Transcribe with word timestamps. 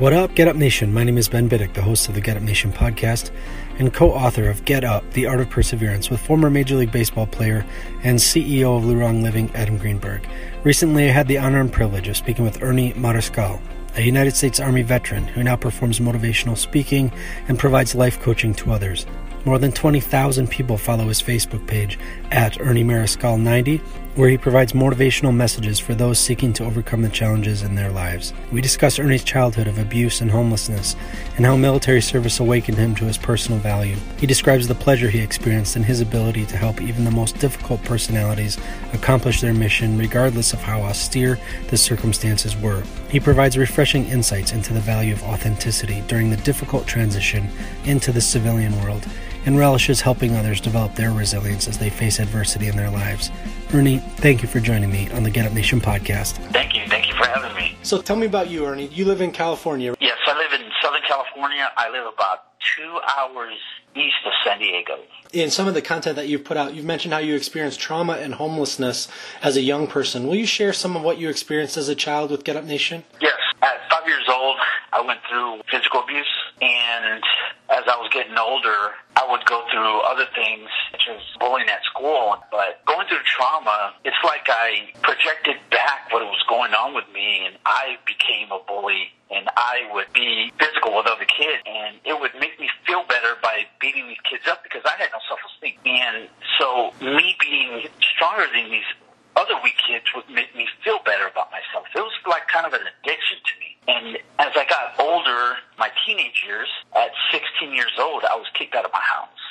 What 0.00 0.14
up, 0.14 0.34
Get 0.34 0.48
Up 0.48 0.56
Nation? 0.56 0.94
My 0.94 1.04
name 1.04 1.18
is 1.18 1.28
Ben 1.28 1.46
Biddick, 1.46 1.74
the 1.74 1.82
host 1.82 2.08
of 2.08 2.14
the 2.14 2.22
Get 2.22 2.38
Up 2.38 2.42
Nation 2.42 2.72
podcast 2.72 3.30
and 3.78 3.92
co 3.92 4.10
author 4.10 4.48
of 4.48 4.64
Get 4.64 4.82
Up, 4.82 5.04
The 5.12 5.26
Art 5.26 5.40
of 5.40 5.50
Perseverance, 5.50 6.08
with 6.08 6.20
former 6.20 6.48
Major 6.48 6.76
League 6.76 6.90
Baseball 6.90 7.26
player 7.26 7.66
and 8.02 8.18
CEO 8.18 8.78
of 8.78 8.84
Lurong 8.84 9.22
Living, 9.22 9.54
Adam 9.54 9.76
Greenberg. 9.76 10.26
Recently, 10.64 11.10
I 11.10 11.12
had 11.12 11.28
the 11.28 11.36
honor 11.36 11.60
and 11.60 11.70
privilege 11.70 12.08
of 12.08 12.16
speaking 12.16 12.46
with 12.46 12.62
Ernie 12.62 12.94
Mariscal, 12.94 13.60
a 13.94 14.00
United 14.00 14.34
States 14.34 14.58
Army 14.58 14.80
veteran 14.80 15.26
who 15.26 15.42
now 15.42 15.56
performs 15.56 16.00
motivational 16.00 16.56
speaking 16.56 17.12
and 17.48 17.58
provides 17.58 17.94
life 17.94 18.18
coaching 18.22 18.54
to 18.54 18.72
others. 18.72 19.04
More 19.44 19.58
than 19.58 19.70
20,000 19.70 20.48
people 20.48 20.78
follow 20.78 21.08
his 21.08 21.20
Facebook 21.20 21.66
page 21.66 21.98
at 22.30 22.58
Ernie 22.58 22.84
Mariscal 22.84 23.38
90, 23.38 23.82
where 24.16 24.28
he 24.28 24.36
provides 24.36 24.72
motivational 24.72 25.34
messages 25.34 25.78
for 25.78 25.94
those 25.94 26.18
seeking 26.18 26.52
to 26.52 26.64
overcome 26.64 27.02
the 27.02 27.08
challenges 27.08 27.62
in 27.62 27.74
their 27.74 27.90
lives. 27.90 28.32
We 28.50 28.60
discuss 28.60 28.98
Ernie's 28.98 29.22
childhood 29.22 29.68
of 29.68 29.78
abuse 29.78 30.20
and 30.20 30.30
homelessness 30.30 30.96
and 31.36 31.46
how 31.46 31.56
military 31.56 32.00
service 32.00 32.40
awakened 32.40 32.76
him 32.76 32.94
to 32.96 33.04
his 33.04 33.16
personal 33.16 33.60
value. 33.60 33.96
He 34.18 34.26
describes 34.26 34.66
the 34.66 34.74
pleasure 34.74 35.08
he 35.08 35.20
experienced 35.20 35.76
in 35.76 35.84
his 35.84 36.00
ability 36.00 36.44
to 36.46 36.56
help 36.56 36.80
even 36.80 37.04
the 37.04 37.10
most 37.10 37.38
difficult 37.38 37.82
personalities 37.84 38.58
accomplish 38.92 39.40
their 39.40 39.54
mission 39.54 39.96
regardless 39.96 40.52
of 40.52 40.60
how 40.60 40.80
austere 40.82 41.38
the 41.68 41.76
circumstances 41.76 42.56
were. 42.56 42.82
He 43.10 43.20
provides 43.20 43.56
refreshing 43.56 44.06
insights 44.06 44.52
into 44.52 44.72
the 44.72 44.80
value 44.80 45.12
of 45.12 45.22
authenticity 45.22 46.02
during 46.08 46.30
the 46.30 46.36
difficult 46.38 46.86
transition 46.86 47.48
into 47.84 48.10
the 48.10 48.20
civilian 48.20 48.78
world 48.80 49.06
and 49.46 49.58
relishes 49.58 50.00
helping 50.00 50.34
others 50.36 50.60
develop 50.60 50.94
their 50.94 51.12
resilience 51.12 51.68
as 51.68 51.78
they 51.78 51.90
face 51.90 52.18
adversity 52.18 52.66
in 52.66 52.76
their 52.76 52.90
lives. 52.90 53.30
Ernie, 53.72 53.98
thank 54.16 54.42
you 54.42 54.48
for 54.48 54.58
joining 54.58 54.90
me 54.90 55.08
on 55.10 55.22
the 55.22 55.30
Get 55.30 55.46
Up 55.46 55.52
Nation 55.52 55.80
podcast. 55.80 56.32
Thank 56.52 56.74
you. 56.74 56.82
Thank 56.88 57.06
you 57.06 57.14
for 57.14 57.24
having 57.24 57.54
me. 57.56 57.76
So 57.82 58.02
tell 58.02 58.16
me 58.16 58.26
about 58.26 58.50
you, 58.50 58.66
Ernie. 58.66 58.86
You 58.88 59.04
live 59.04 59.20
in 59.20 59.30
California. 59.30 59.94
Yes, 60.00 60.18
I 60.26 60.36
live 60.36 60.60
in 60.60 60.66
Southern 60.82 61.02
California. 61.06 61.70
I 61.76 61.88
live 61.88 62.12
about 62.12 62.46
two 62.76 62.98
hours 63.16 63.54
east 63.94 64.16
of 64.26 64.32
San 64.44 64.58
Diego. 64.58 64.98
In 65.32 65.50
some 65.50 65.68
of 65.68 65.74
the 65.74 65.82
content 65.82 66.16
that 66.16 66.26
you've 66.26 66.44
put 66.44 66.56
out, 66.56 66.74
you've 66.74 66.84
mentioned 66.84 67.14
how 67.14 67.20
you 67.20 67.36
experienced 67.36 67.78
trauma 67.78 68.14
and 68.14 68.34
homelessness 68.34 69.06
as 69.40 69.56
a 69.56 69.62
young 69.62 69.86
person. 69.86 70.26
Will 70.26 70.34
you 70.34 70.46
share 70.46 70.72
some 70.72 70.96
of 70.96 71.02
what 71.02 71.18
you 71.18 71.28
experienced 71.28 71.76
as 71.76 71.88
a 71.88 71.94
child 71.94 72.32
with 72.32 72.42
Get 72.42 72.56
Up 72.56 72.64
Nation? 72.64 73.04
Yes. 73.20 73.34
At 73.62 73.88
five 73.88 74.04
years 74.04 74.26
old, 74.28 74.56
I 74.92 75.00
went 75.00 75.20
through 75.28 75.60
physical 75.70 76.02
abuse, 76.02 76.26
and 76.60 77.24
as 77.70 77.84
I 77.88 77.96
was 77.96 78.10
getting 78.12 78.36
older, 78.36 78.92
I 79.16 79.24
would 79.30 79.44
go 79.46 79.64
through 79.72 80.00
other 80.04 80.26
things 80.34 80.68
such 80.92 81.08
as 81.08 81.20
bullying 81.38 81.68
at 81.68 81.82
school. 81.84 82.36
But 82.50 82.84
going 82.84 83.06
through 83.08 83.24
trauma, 83.24 83.94
it's 84.04 84.16
like 84.24 84.46
I 84.48 84.92
projected 85.02 85.56
back 85.70 86.12
what 86.12 86.22
was 86.22 86.42
going 86.48 86.72
on 86.74 86.94
with 86.94 87.08
me, 87.14 87.46
and 87.46 87.56
I 87.64 87.96
became 88.04 88.52
a 88.52 88.60
bully, 88.68 89.08
and 89.30 89.48
I 89.56 89.88
would 89.92 90.12
be 90.12 90.52
physical 90.58 90.96
with 90.96 91.06
other 91.06 91.24
kids, 91.24 91.62
and 91.64 91.96
it 92.04 92.18
would 92.18 92.34
make 92.38 92.60
me 92.60 92.68
feel 92.86 93.04
better 93.08 93.40
by 93.42 93.64
beating 93.80 94.08
these 94.08 94.20
kids 94.28 94.44
up 94.50 94.62
because 94.62 94.82
I 94.84 95.00
had 95.00 95.08
no 95.12 95.20
self-esteem. 95.28 95.80
And 95.84 96.28
so 96.60 96.92
me 97.00 97.36
being 97.40 97.88
stronger 98.14 98.46
than 98.52 98.70
these 98.70 98.88
other 99.36 99.54
weak 99.62 99.78
kids 99.80 100.04
would 100.14 100.28
make 100.28 100.54
me 100.56 100.66
feel 100.84 100.98
better 101.06 101.24
about 101.24 101.48
myself. 101.48 101.86
It 101.94 102.00
was 102.04 102.12
like 102.28 102.48
kind 102.48 102.66
of 102.66 102.74
an 102.74 102.84
addiction 102.84 103.38
to 103.40 103.54
me. 103.60 103.79
And 103.90 104.16
as 104.38 104.54
I 104.54 104.64
got 104.70 104.94
older, 105.02 105.58
my 105.78 105.90
teenage 106.06 106.44
years, 106.46 106.68
at 106.94 107.10
16 107.32 107.74
years 107.74 107.90
old, 107.98 108.22
I 108.22 108.36
was 108.36 108.46
kicked 108.54 108.74
out 108.76 108.84
of 108.84 108.92
my 108.92 109.02
house. 109.02 109.42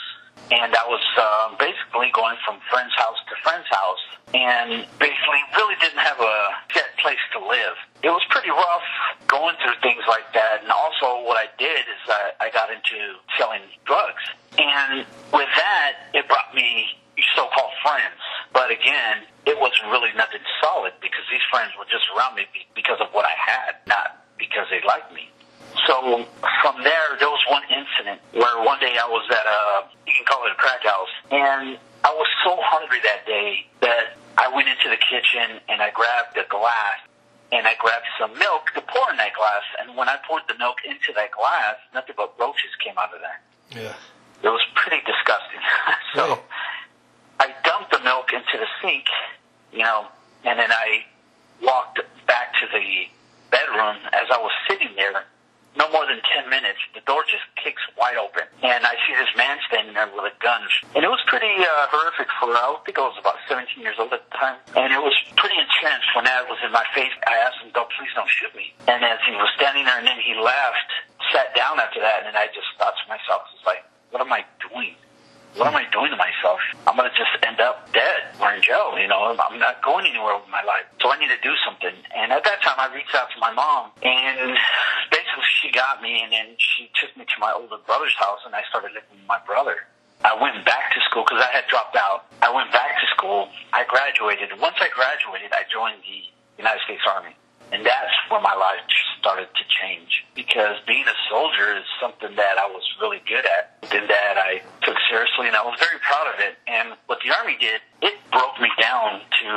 And 0.49 0.71
I 0.71 0.85
was 0.87 1.03
uh, 1.19 1.59
basically 1.59 2.07
going 2.15 2.39
from 2.47 2.63
friend's 2.71 2.95
house 2.95 3.19
to 3.27 3.35
friend's 3.43 3.67
house 3.67 4.03
and 4.33 4.87
basically 4.97 5.43
really 5.59 5.75
didn't 5.83 5.99
have 5.99 6.19
a 6.23 6.35
set 6.71 6.95
place 7.03 7.19
to 7.35 7.39
live. 7.43 7.75
It 8.01 8.09
was 8.09 8.23
pretty 8.31 8.49
rough 8.49 8.87
going 9.27 9.59
through 9.59 9.75
things 9.83 10.01
like 10.07 10.31
that. 10.33 10.63
And 10.63 10.71
also 10.71 11.27
what 11.27 11.35
I 11.35 11.51
did 11.59 11.83
is 11.83 12.01
I, 12.07 12.31
I 12.39 12.49
got 12.55 12.71
into 12.71 13.19
selling 13.35 13.67
drugs. 13.83 14.23
And 14.55 15.03
with 15.35 15.51
that, 15.51 16.15
it 16.15 16.27
brought 16.31 16.55
me 16.55 16.87
so-called 17.35 17.75
friends. 17.83 18.23
But 18.53 18.71
again, 18.71 19.27
it 19.45 19.59
was 19.59 19.75
really 19.91 20.15
nothing 20.15 20.41
solid 20.63 20.93
because 21.03 21.27
these 21.29 21.43
friends 21.51 21.75
were 21.77 21.85
just 21.91 22.07
around 22.15 22.35
me 22.35 22.47
because 22.73 22.97
of 23.03 23.11
what 23.11 23.25
I 23.25 23.35
had, 23.35 23.75
not 23.85 24.18
because 24.39 24.65
they 24.71 24.81
liked 24.87 25.13
me. 25.13 25.29
So 25.85 26.25
from 26.63 26.75
there, 26.83 27.07
there 27.19 27.29
was 27.29 27.43
one 27.49 27.63
incident 27.69 28.19
where 28.33 28.63
one 28.63 28.79
day 28.79 28.97
I 28.97 29.07
was 29.07 29.27
at 29.29 29.45
a, 29.45 29.85
you 30.07 30.13
can 30.15 30.25
call 30.25 30.45
it 30.47 30.51
a 30.51 30.55
crack 30.55 30.83
house, 30.83 31.13
and 31.29 31.77
I 32.03 32.11
was 32.15 32.27
so 32.43 32.57
hungry 32.63 32.99
that 33.03 33.27
day 33.27 33.67
that 33.81 34.17
I 34.37 34.47
went 34.49 34.67
into 34.67 34.89
the 34.89 34.97
kitchen 34.97 35.59
and 35.67 35.81
I 35.81 35.91
grabbed 35.91 36.37
a 36.37 36.47
glass 36.49 37.03
and 37.51 37.67
I 37.67 37.75
grabbed 37.77 38.07
some 38.17 38.37
milk 38.39 38.71
to 38.75 38.81
pour 38.81 39.09
in 39.11 39.17
that 39.17 39.33
glass. 39.35 39.65
And 39.81 39.97
when 39.97 40.07
I 40.07 40.17
poured 40.25 40.43
the 40.47 40.57
milk 40.57 40.77
into 40.85 41.13
that 41.15 41.31
glass, 41.31 41.75
nothing 41.93 42.15
but 42.15 42.33
roaches 42.39 42.71
came 42.83 42.97
out 42.97 43.13
of 43.13 43.21
that. 43.21 43.41
Yeah. 43.73 43.93
It 44.41 44.49
was 44.49 44.63
pretty 44.75 45.03
disgusting. 45.05 45.59
so. 46.15 46.39
I 47.39 47.55
dumped 47.63 47.91
the 47.91 48.03
milk 48.03 48.31
into 48.33 48.59
the 48.59 48.67
sink, 48.83 49.05
you 49.71 49.79
know, 49.79 50.07
and 50.43 50.59
then 50.59 50.71
I 50.71 51.05
walked 51.63 51.99
back 52.27 52.53
to 52.59 52.67
the 52.67 53.07
bedroom 53.49 53.95
as 54.11 54.27
I 54.29 54.37
was 54.37 54.51
sitting 54.67 54.89
there. 54.95 55.23
No 55.77 55.89
more 55.91 56.05
than 56.05 56.19
10 56.35 56.49
minutes, 56.49 56.79
the 56.93 56.99
door 57.07 57.23
just 57.23 57.45
kicks 57.55 57.81
wide 57.97 58.17
open. 58.17 58.43
And 58.63 58.83
I 58.83 58.95
see 59.07 59.15
this 59.15 59.31
man 59.37 59.57
standing 59.67 59.93
there 59.93 60.11
with 60.11 60.27
a 60.27 60.35
gun. 60.43 60.61
And 60.95 61.03
it 61.03 61.11
was 61.11 61.21
pretty 61.27 61.51
uh, 61.59 61.85
horrific 61.91 62.27
for, 62.39 62.49
I 62.49 62.75
think 62.85 62.97
I 62.97 63.05
was 63.05 63.17
about 63.19 63.37
17 63.47 63.81
years 63.81 63.95
old 63.99 64.13
at 64.13 64.23
the 64.25 64.33
time. 64.37 64.57
And 64.75 64.93
it 64.93 65.01
was 65.01 65.15
pretty 65.35 65.55
intense 65.59 66.05
when 66.15 66.25
that 66.25 66.47
was 66.47 66.59
in 66.65 66.71
my 66.71 66.85
face. 66.95 67.13
I 67.27 67.35
asked 67.43 67.61
him, 67.61 67.71
don't, 67.73 67.89
please 67.97 68.11
don't 68.15 68.29
shoot 68.29 68.53
me. 68.55 68.73
And 68.87 69.03
as 69.03 69.19
he 69.27 69.35
was 69.35 69.49
standing 69.55 69.85
there 69.85 69.99
and 69.99 70.07
then 70.07 70.19
he 70.19 70.33
left, 70.35 70.89
sat 71.31 71.53
down 71.55 71.79
after 71.79 71.99
that, 71.99 72.25
and 72.25 72.33
then 72.33 72.37
I 72.39 72.47
just 72.55 72.67
thought 72.79 72.95
to 72.95 73.05
myself, 73.05 73.45
it's 73.53 73.65
like, 73.65 73.83
what 74.09 74.21
am 74.21 74.31
I 74.33 74.45
doing? 74.63 74.95
what 75.55 75.67
am 75.67 75.75
I 75.75 75.85
doing 75.89 76.11
to 76.11 76.19
myself? 76.19 76.59
I'm 76.85 76.95
going 76.95 77.09
to 77.09 77.15
just 77.17 77.33
end 77.41 77.59
up 77.59 77.89
dead 77.91 78.29
or 78.39 78.53
in 78.53 78.61
jail. 78.61 78.93
You 78.99 79.07
know, 79.07 79.33
I'm 79.33 79.57
not 79.57 79.81
going 79.81 80.05
anywhere 80.05 80.37
with 80.37 80.49
my 80.51 80.61
life. 80.61 80.85
So 81.01 81.09
I 81.09 81.17
need 81.17 81.33
to 81.33 81.41
do 81.41 81.53
something. 81.65 81.95
And 82.13 82.31
at 82.31 82.43
that 82.43 82.61
time, 82.61 82.77
I 82.77 82.93
reached 82.93 83.15
out 83.15 83.33
to 83.33 83.39
my 83.39 83.51
mom, 83.51 83.89
and 84.03 84.53
basically 85.09 85.49
she 85.61 85.71
got 85.71 86.01
me, 86.01 86.21
and 86.21 86.31
then 86.31 86.53
she 86.57 86.91
took 87.01 87.15
me 87.17 87.25
to 87.25 87.37
my 87.39 87.51
older 87.53 87.81
brother's 87.85 88.15
house, 88.15 88.39
and 88.45 88.53
I 88.53 88.61
started 88.69 88.93
living 88.93 89.09
with 89.09 89.27
my 89.27 89.39
brother. 89.45 89.89
I 90.19 90.35
went 90.35 90.65
back 90.65 90.91
to 90.93 90.99
school 91.07 91.23
because 91.23 91.39
I 91.39 91.55
had 91.55 91.63
dropped 91.71 91.95
out. 91.95 92.27
I 92.43 92.51
went 92.51 92.71
back 92.75 92.99
to 92.99 93.07
school. 93.15 93.47
I 93.71 93.87
graduated. 93.87 94.51
Once 94.59 94.68
I 94.81 94.89
graduated, 94.89 95.51
I 95.51 95.63
joined 95.71 96.01
the 96.03 96.23
United 96.57 96.81
States 96.83 97.03
Army. 97.07 97.35
And 97.71 97.85
that's 97.85 98.13
when 98.29 98.41
my 98.41 98.55
life 98.57 98.81
started 99.19 99.51
to 99.51 99.63
change 99.67 100.25
because 100.33 100.79
being 100.87 101.05
a 101.05 101.17
soldier 101.29 101.75
is 101.77 101.85
something 102.01 102.33
that 102.33 102.55
I 102.57 102.65
was 102.71 102.81
really 102.97 103.21
good 103.27 103.45
at 103.45 103.77
and 103.91 104.09
that 104.09 104.35
I 104.39 104.63
took 104.81 104.95
seriously 105.11 105.51
and 105.51 105.55
I 105.55 105.61
was 105.61 105.77
very 105.77 105.99
proud 106.01 106.33
of 106.33 106.39
it. 106.39 106.57
And 106.65 106.95
what 107.05 107.19
the 107.21 107.35
Army 107.35 107.59
did, 107.59 107.83
it 108.01 108.15
broke 108.31 108.57
me 108.57 108.71
down 108.81 109.21
to 109.43 109.49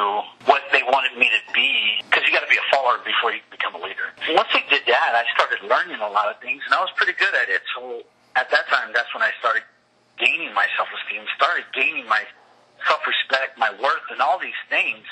what 0.45 0.67
they 0.75 0.83
wanted 0.83 1.17
me 1.17 1.31
to 1.31 1.43
be 1.55 2.03
because 2.11 2.27
you 2.27 2.35
got 2.35 2.45
to 2.45 2.53
be 2.53 2.59
a 2.59 2.69
follower 2.75 3.01
before 3.07 3.33
you 3.33 3.41
become 3.49 3.79
a 3.79 3.83
leader. 3.83 4.13
Once 4.35 4.51
they 4.53 4.67
did 4.69 4.83
that, 4.91 5.15
I 5.15 5.25
started 5.33 5.65
learning 5.65 6.03
a 6.03 6.11
lot 6.11 6.29
of 6.29 6.37
things 6.43 6.61
and 6.67 6.75
I 6.75 6.83
was 6.83 6.91
pretty 6.99 7.17
good 7.17 7.33
at 7.33 7.49
it. 7.49 7.63
So 7.79 8.03
at 8.37 8.51
that 8.51 8.69
time, 8.69 8.93
that's 8.93 9.09
when 9.15 9.23
I 9.23 9.31
started 9.41 9.63
gaining 10.19 10.53
my 10.53 10.67
self-esteem, 10.77 11.25
started 11.39 11.65
gaining 11.73 12.05
my 12.11 12.27
self-respect, 12.85 13.57
my 13.57 13.71
worth, 13.79 14.05
and 14.11 14.21
all 14.21 14.37
these 14.37 14.59
things 14.69 15.07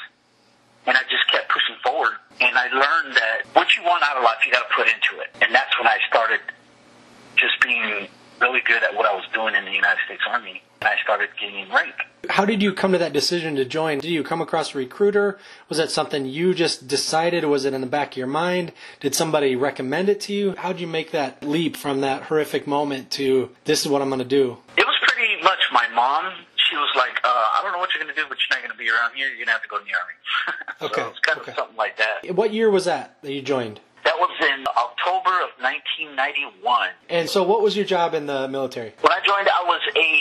and 0.87 0.97
I 0.97 1.03
just 1.11 1.29
kept 1.31 1.49
pushing 1.49 1.77
forward. 1.85 2.17
And 2.41 2.57
I 2.57 2.69
learned 2.73 3.15
that 3.17 3.45
what 3.53 3.77
you 3.77 3.83
want 3.85 4.03
out 4.03 4.17
of 4.17 4.23
life, 4.23 4.39
you 4.47 4.53
got 4.53 4.67
to 4.69 4.75
put 4.75 4.87
into 4.89 5.21
it. 5.21 5.29
And 5.43 5.55
that's 5.55 5.77
when 5.79 5.87
I 5.87 5.99
started 6.09 6.41
just 7.37 7.61
being 7.61 8.09
really 8.41 8.61
good 8.65 8.83
at 8.83 8.95
what 8.95 9.07
I 9.07 9.15
was 9.15 9.25
doing 9.35 9.55
in 9.55 9.65
the 9.65 9.73
United 9.73 10.01
States 10.07 10.23
Army. 10.29 10.63
And 10.81 10.89
I 10.89 10.97
started 11.03 11.29
gaining 11.39 11.71
rank. 11.73 11.95
How 12.41 12.47
did 12.47 12.63
you 12.63 12.73
come 12.73 12.93
to 12.93 12.99
that 12.99 13.13
decision 13.13 13.57
to 13.57 13.67
join? 13.67 13.99
Did 13.99 14.09
you 14.09 14.23
come 14.23 14.41
across 14.41 14.75
a 14.75 14.79
recruiter? 14.79 15.39
Was 15.69 15.77
that 15.77 15.91
something 15.91 16.25
you 16.25 16.55
just 16.55 16.89
decided? 16.89 17.45
Was 17.45 17.67
it 17.67 17.75
in 17.75 17.83
the 17.83 17.87
back 17.87 18.13
of 18.13 18.17
your 18.17 18.27
mind? 18.27 18.73
Did 18.99 19.15
somebody 19.15 19.57
recommend 19.57 20.09
it 20.09 20.23
to 20.23 20.33
you? 20.33 20.55
How 20.57 20.73
did 20.73 20.81
you 20.81 20.87
make 20.87 21.11
that 21.11 21.45
leap 21.45 21.77
from 21.77 22.01
that 22.01 22.23
horrific 22.23 22.67
moment 22.67 23.11
to 23.11 23.51
this 23.67 23.83
is 23.83 23.89
what 23.89 24.01
I'm 24.01 24.09
going 24.09 24.21
to 24.21 24.25
do? 24.25 24.57
It 24.79 24.87
was 24.87 24.97
pretty 25.03 25.43
much 25.43 25.59
my 25.71 25.87
mom. 25.95 26.33
She 26.57 26.77
was 26.77 26.89
like, 26.97 27.21
uh, 27.23 27.29
I 27.29 27.61
don't 27.63 27.73
know 27.73 27.79
what 27.79 27.91
you're 27.93 28.03
going 28.03 28.15
to 28.15 28.19
do, 28.19 28.27
but 28.27 28.39
you're 28.39 28.57
not 28.57 28.67
going 28.67 28.73
to 28.73 28.83
be 28.83 28.89
around 28.89 29.15
here. 29.15 29.29
You're 29.29 29.45
going 29.45 29.49
to 29.49 29.53
have 29.53 29.63
to 29.63 29.69
go 29.69 29.77
to 29.77 29.85
the 29.85 29.93
Army. 29.93 30.15
so 30.81 30.87
okay. 30.87 31.11
It's 31.11 31.21
kind 31.21 31.41
okay. 31.41 31.51
of 31.51 31.59
something 31.59 31.77
like 31.77 31.99
that. 31.99 32.35
What 32.35 32.55
year 32.55 32.71
was 32.71 32.87
that 32.87 33.21
that 33.21 33.35
you 33.35 33.43
joined? 33.43 33.81
That 34.05 34.17
was 34.17 34.31
in 34.41 34.65
October 34.67 35.45
of 35.45 35.53
1991. 35.61 36.89
And 37.11 37.29
so, 37.29 37.43
what 37.43 37.61
was 37.61 37.77
your 37.77 37.85
job 37.85 38.15
in 38.15 38.25
the 38.25 38.49
military? 38.49 38.95
When 39.03 39.13
I 39.13 39.21
joined, 39.21 39.49
I 39.49 39.63
was 39.65 39.81
a 39.95 40.20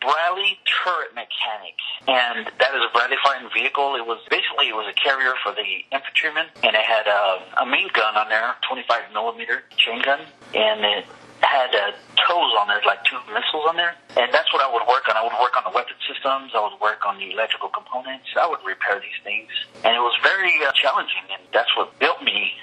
Bradley 0.00 0.58
turret 0.64 1.14
mechanic, 1.14 1.76
and 2.06 2.46
that 2.58 2.72
is 2.74 2.82
a 2.82 2.90
Bradley 2.94 3.18
fighting 3.24 3.48
vehicle. 3.52 3.96
It 3.96 4.06
was 4.06 4.22
basically 4.30 4.70
it 4.70 4.76
was 4.76 4.86
a 4.86 4.96
carrier 4.96 5.34
for 5.42 5.52
the 5.52 5.82
infantrymen, 5.90 6.46
and 6.62 6.74
it 6.76 6.86
had 6.86 7.06
a, 7.06 7.62
a 7.62 7.66
main 7.66 7.88
gun 7.92 8.16
on 8.16 8.28
there, 8.28 8.54
25 8.68 9.12
millimeter 9.12 9.64
chain 9.76 10.02
gun, 10.02 10.20
and 10.54 10.84
it 10.84 11.04
had 11.42 11.74
uh, 11.74 11.94
TOWs 12.18 12.52
on 12.58 12.66
there, 12.66 12.82
like 12.86 13.02
two 13.04 13.18
missiles 13.30 13.66
on 13.66 13.76
there, 13.76 13.94
and 14.18 14.30
that's 14.34 14.50
what 14.52 14.62
I 14.62 14.70
would 14.70 14.86
work 14.86 15.06
on. 15.10 15.16
I 15.16 15.22
would 15.22 15.38
work 15.38 15.54
on 15.58 15.66
the 15.66 15.74
weapon 15.74 15.94
systems. 16.06 16.52
I 16.54 16.62
would 16.62 16.78
work 16.80 17.06
on 17.06 17.18
the 17.18 17.30
electrical 17.30 17.68
components. 17.68 18.26
I 18.38 18.46
would 18.46 18.62
repair 18.66 18.98
these 19.02 19.18
things, 19.22 19.50
and 19.82 19.94
it 19.94 20.02
was 20.02 20.14
very 20.22 20.54
uh, 20.62 20.72
challenging, 20.78 21.26
and 21.30 21.42
that's 21.52 21.70
what 21.76 21.98
built 21.98 22.22
me 22.22 22.54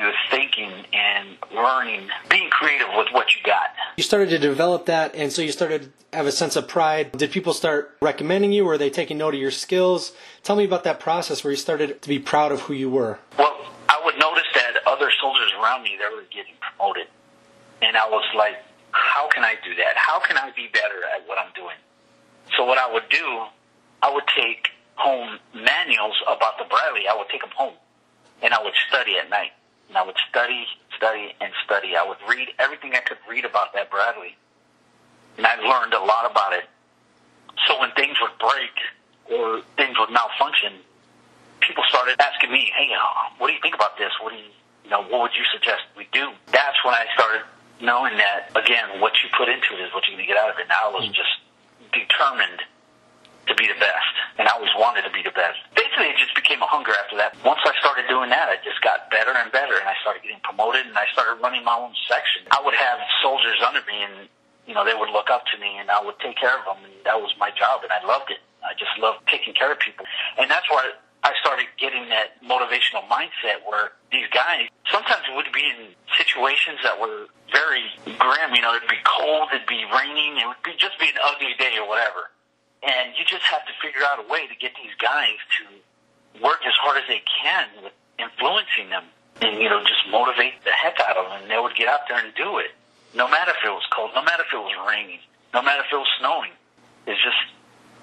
to 0.00 0.12
thinking 0.30 0.72
and 0.92 1.36
learning, 1.54 2.08
being 2.30 2.50
creative 2.50 2.88
with 2.96 3.08
what 3.12 3.34
you 3.34 3.42
got. 3.44 3.70
You 3.96 4.02
started 4.02 4.30
to 4.30 4.38
develop 4.38 4.86
that, 4.86 5.14
and 5.14 5.32
so 5.32 5.42
you 5.42 5.52
started 5.52 5.82
to 5.82 6.16
have 6.16 6.26
a 6.26 6.32
sense 6.32 6.56
of 6.56 6.68
pride. 6.68 7.12
Did 7.12 7.30
people 7.30 7.52
start 7.52 7.96
recommending 8.00 8.52
you? 8.52 8.64
Were 8.64 8.78
they 8.78 8.90
taking 8.90 9.18
note 9.18 9.34
of 9.34 9.40
your 9.40 9.50
skills? 9.50 10.12
Tell 10.42 10.56
me 10.56 10.64
about 10.64 10.84
that 10.84 11.00
process 11.00 11.44
where 11.44 11.50
you 11.50 11.56
started 11.56 12.00
to 12.02 12.08
be 12.08 12.18
proud 12.18 12.52
of 12.52 12.62
who 12.62 12.74
you 12.74 12.90
were. 12.90 13.18
Well, 13.38 13.56
I 13.88 14.00
would 14.04 14.18
notice 14.18 14.46
that 14.54 14.74
other 14.86 15.10
soldiers 15.20 15.52
around 15.60 15.82
me, 15.82 15.96
they 15.98 16.14
were 16.14 16.24
getting 16.30 16.54
promoted. 16.60 17.08
And 17.82 17.96
I 17.96 18.08
was 18.08 18.24
like, 18.36 18.56
how 18.90 19.28
can 19.28 19.44
I 19.44 19.54
do 19.64 19.74
that? 19.76 19.96
How 19.96 20.18
can 20.20 20.36
I 20.36 20.50
be 20.56 20.68
better 20.72 21.04
at 21.14 21.26
what 21.28 21.38
I'm 21.38 21.52
doing? 21.54 21.76
So 22.56 22.64
what 22.64 22.78
I 22.78 22.92
would 22.92 23.08
do, 23.10 23.44
I 24.02 24.12
would 24.12 24.24
take 24.36 24.68
home 24.96 25.38
manuals 25.54 26.16
about 26.26 26.58
the 26.58 26.64
Bradley. 26.64 27.06
I 27.08 27.14
would 27.16 27.28
take 27.28 27.42
them 27.42 27.50
home, 27.54 27.74
and 28.42 28.54
I 28.54 28.62
would 28.62 28.74
study 28.88 29.16
at 29.22 29.30
night 29.30 29.52
and 29.88 29.96
I 29.96 30.04
would 30.04 30.16
study, 30.28 30.66
study, 30.96 31.34
and 31.40 31.52
study. 31.64 31.96
I 31.96 32.06
would 32.06 32.18
read 32.28 32.48
everything 32.58 32.92
I 32.94 33.00
could 33.00 33.18
read 33.28 33.44
about 33.44 33.72
that 33.74 33.90
Bradley, 33.90 34.36
and 35.36 35.46
I 35.46 35.56
learned 35.56 35.94
a 35.94 36.00
lot 36.00 36.30
about 36.30 36.52
it. 36.52 36.64
So 37.66 37.80
when 37.80 37.90
things 37.92 38.16
would 38.20 38.36
break 38.38 38.76
or 39.32 39.62
things 39.76 39.96
would 39.98 40.10
malfunction, 40.10 40.74
people 41.60 41.84
started 41.88 42.20
asking 42.20 42.52
me, 42.52 42.70
"Hey, 42.76 42.92
uh, 42.94 43.30
what 43.38 43.48
do 43.48 43.54
you 43.54 43.60
think 43.60 43.74
about 43.74 43.96
this? 43.98 44.12
What 44.20 44.32
do 44.32 44.38
you, 44.38 44.50
you 44.84 44.90
know, 44.90 45.02
what 45.02 45.22
would 45.22 45.36
you 45.36 45.44
suggest 45.52 45.82
we 45.96 46.08
do?" 46.12 46.32
That's 46.52 46.82
when 46.84 46.94
I 46.94 47.06
started 47.14 47.42
knowing 47.80 48.16
that 48.16 48.50
again, 48.54 49.00
what 49.00 49.12
you 49.22 49.28
put 49.36 49.48
into 49.48 49.74
it 49.74 49.80
is 49.80 49.92
what 49.94 50.06
you're 50.06 50.16
going 50.16 50.26
to 50.26 50.32
get 50.32 50.36
out 50.36 50.50
of 50.50 50.58
it. 50.58 50.62
And 50.62 50.72
I 50.72 50.88
was 50.90 51.06
just 51.08 51.40
determined 51.92 52.62
to 53.48 53.56
be 53.56 53.66
the 53.66 53.78
best, 53.80 54.12
and 54.36 54.46
I 54.46 54.52
always 54.54 54.72
wanted 54.76 55.02
to 55.08 55.12
be 55.12 55.24
the 55.24 55.32
best. 55.32 55.58
Basically, 55.74 56.12
it 56.12 56.20
just 56.20 56.36
became 56.36 56.60
a 56.60 56.68
hunger 56.68 56.92
after 56.92 57.16
that. 57.16 57.34
Once 57.42 57.60
I 57.64 57.72
started 57.80 58.06
doing 58.06 58.28
that, 58.30 58.48
I 58.52 58.60
just 58.60 58.80
got 58.84 59.10
better 59.10 59.32
and 59.32 59.50
better, 59.50 59.74
and 59.80 59.88
I 59.88 59.96
started 60.04 60.22
getting 60.22 60.40
promoted, 60.44 60.86
and 60.86 60.96
I 60.96 61.08
started 61.12 61.40
running 61.40 61.64
my 61.64 61.74
own 61.74 61.96
section. 62.06 62.44
I 62.52 62.60
would 62.60 62.76
have 62.76 63.00
soldiers 63.24 63.58
under 63.64 63.80
me, 63.88 64.04
and 64.04 64.28
you 64.68 64.76
know 64.76 64.84
they 64.84 64.94
would 64.94 65.10
look 65.10 65.32
up 65.32 65.48
to 65.52 65.56
me, 65.58 65.80
and 65.80 65.90
I 65.90 65.98
would 66.04 66.20
take 66.20 66.36
care 66.36 66.54
of 66.54 66.64
them, 66.68 66.84
and 66.84 66.94
that 67.08 67.18
was 67.18 67.32
my 67.40 67.50
job, 67.56 67.82
and 67.82 67.90
I 67.90 68.04
loved 68.04 68.30
it. 68.30 68.44
I 68.62 68.76
just 68.76 68.92
loved 69.00 69.24
taking 69.26 69.56
care 69.56 69.72
of 69.72 69.80
people, 69.80 70.04
and 70.36 70.50
that's 70.50 70.68
why 70.68 70.92
I 71.24 71.32
started 71.40 71.66
getting 71.80 72.08
that 72.14 72.38
motivational 72.44 73.02
mindset 73.10 73.64
where 73.66 73.96
these 74.12 74.28
guys 74.30 74.70
sometimes 74.86 75.24
would 75.34 75.50
be 75.50 75.66
in 75.66 75.96
situations 76.14 76.78
that 76.84 77.00
were 77.00 77.26
very 77.50 77.90
grim. 78.18 78.54
You 78.54 78.62
know, 78.62 78.76
it'd 78.76 78.88
be 78.88 79.02
cold, 79.02 79.50
it'd 79.50 79.66
be 79.66 79.82
raining, 79.88 80.38
it 80.38 80.46
would 80.46 80.62
be 80.62 80.78
just 80.78 80.98
be 81.00 81.08
an 81.10 81.18
ugly 81.18 81.58
day 81.58 81.74
or 81.80 81.88
whatever 81.88 82.30
and 82.82 83.14
you 83.18 83.24
just 83.26 83.42
have 83.44 83.64
to 83.66 83.72
figure 83.82 84.02
out 84.06 84.22
a 84.22 84.26
way 84.30 84.46
to 84.46 84.54
get 84.54 84.72
these 84.78 84.94
guys 84.98 85.38
to 85.58 86.42
work 86.42 86.60
as 86.66 86.74
hard 86.80 86.98
as 86.98 87.06
they 87.08 87.22
can 87.42 87.66
with 87.82 87.92
influencing 88.18 88.90
them 88.90 89.04
and, 89.40 89.60
you 89.60 89.68
know, 89.68 89.80
just 89.82 90.06
motivate 90.10 90.62
the 90.64 90.70
heck 90.70 90.98
out 91.00 91.16
of 91.16 91.26
them. 91.30 91.42
And 91.42 91.50
they 91.50 91.58
would 91.58 91.74
get 91.74 91.88
out 91.88 92.06
there 92.08 92.18
and 92.18 92.34
do 92.34 92.58
it. 92.58 92.70
No 93.14 93.28
matter 93.28 93.50
if 93.50 93.64
it 93.64 93.70
was 93.70 93.86
cold, 93.94 94.10
no 94.14 94.22
matter 94.22 94.44
if 94.46 94.52
it 94.52 94.58
was 94.58 94.74
raining, 94.86 95.18
no 95.54 95.62
matter 95.62 95.82
if 95.86 95.92
it 95.92 95.96
was 95.96 96.08
snowing. 96.20 96.50
It's 97.06 97.22
just 97.22 97.36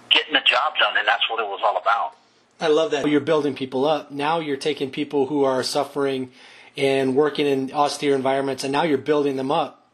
getting 0.10 0.34
the 0.34 0.40
job 0.40 0.74
done, 0.80 0.98
and 0.98 1.08
that's 1.08 1.30
what 1.30 1.40
it 1.40 1.48
was 1.48 1.62
all 1.64 1.78
about. 1.78 2.16
I 2.60 2.68
love 2.68 2.92
that. 2.92 3.08
You're 3.08 3.20
building 3.20 3.54
people 3.54 3.86
up. 3.86 4.12
Now 4.12 4.40
you're 4.40 4.58
taking 4.58 4.90
people 4.90 5.28
who 5.28 5.44
are 5.44 5.62
suffering 5.62 6.32
and 6.76 7.16
working 7.16 7.46
in 7.46 7.72
austere 7.72 8.16
environments, 8.16 8.64
and 8.64 8.72
now 8.72 8.84
you're 8.84 8.98
building 8.98 9.36
them 9.36 9.52
up 9.52 9.85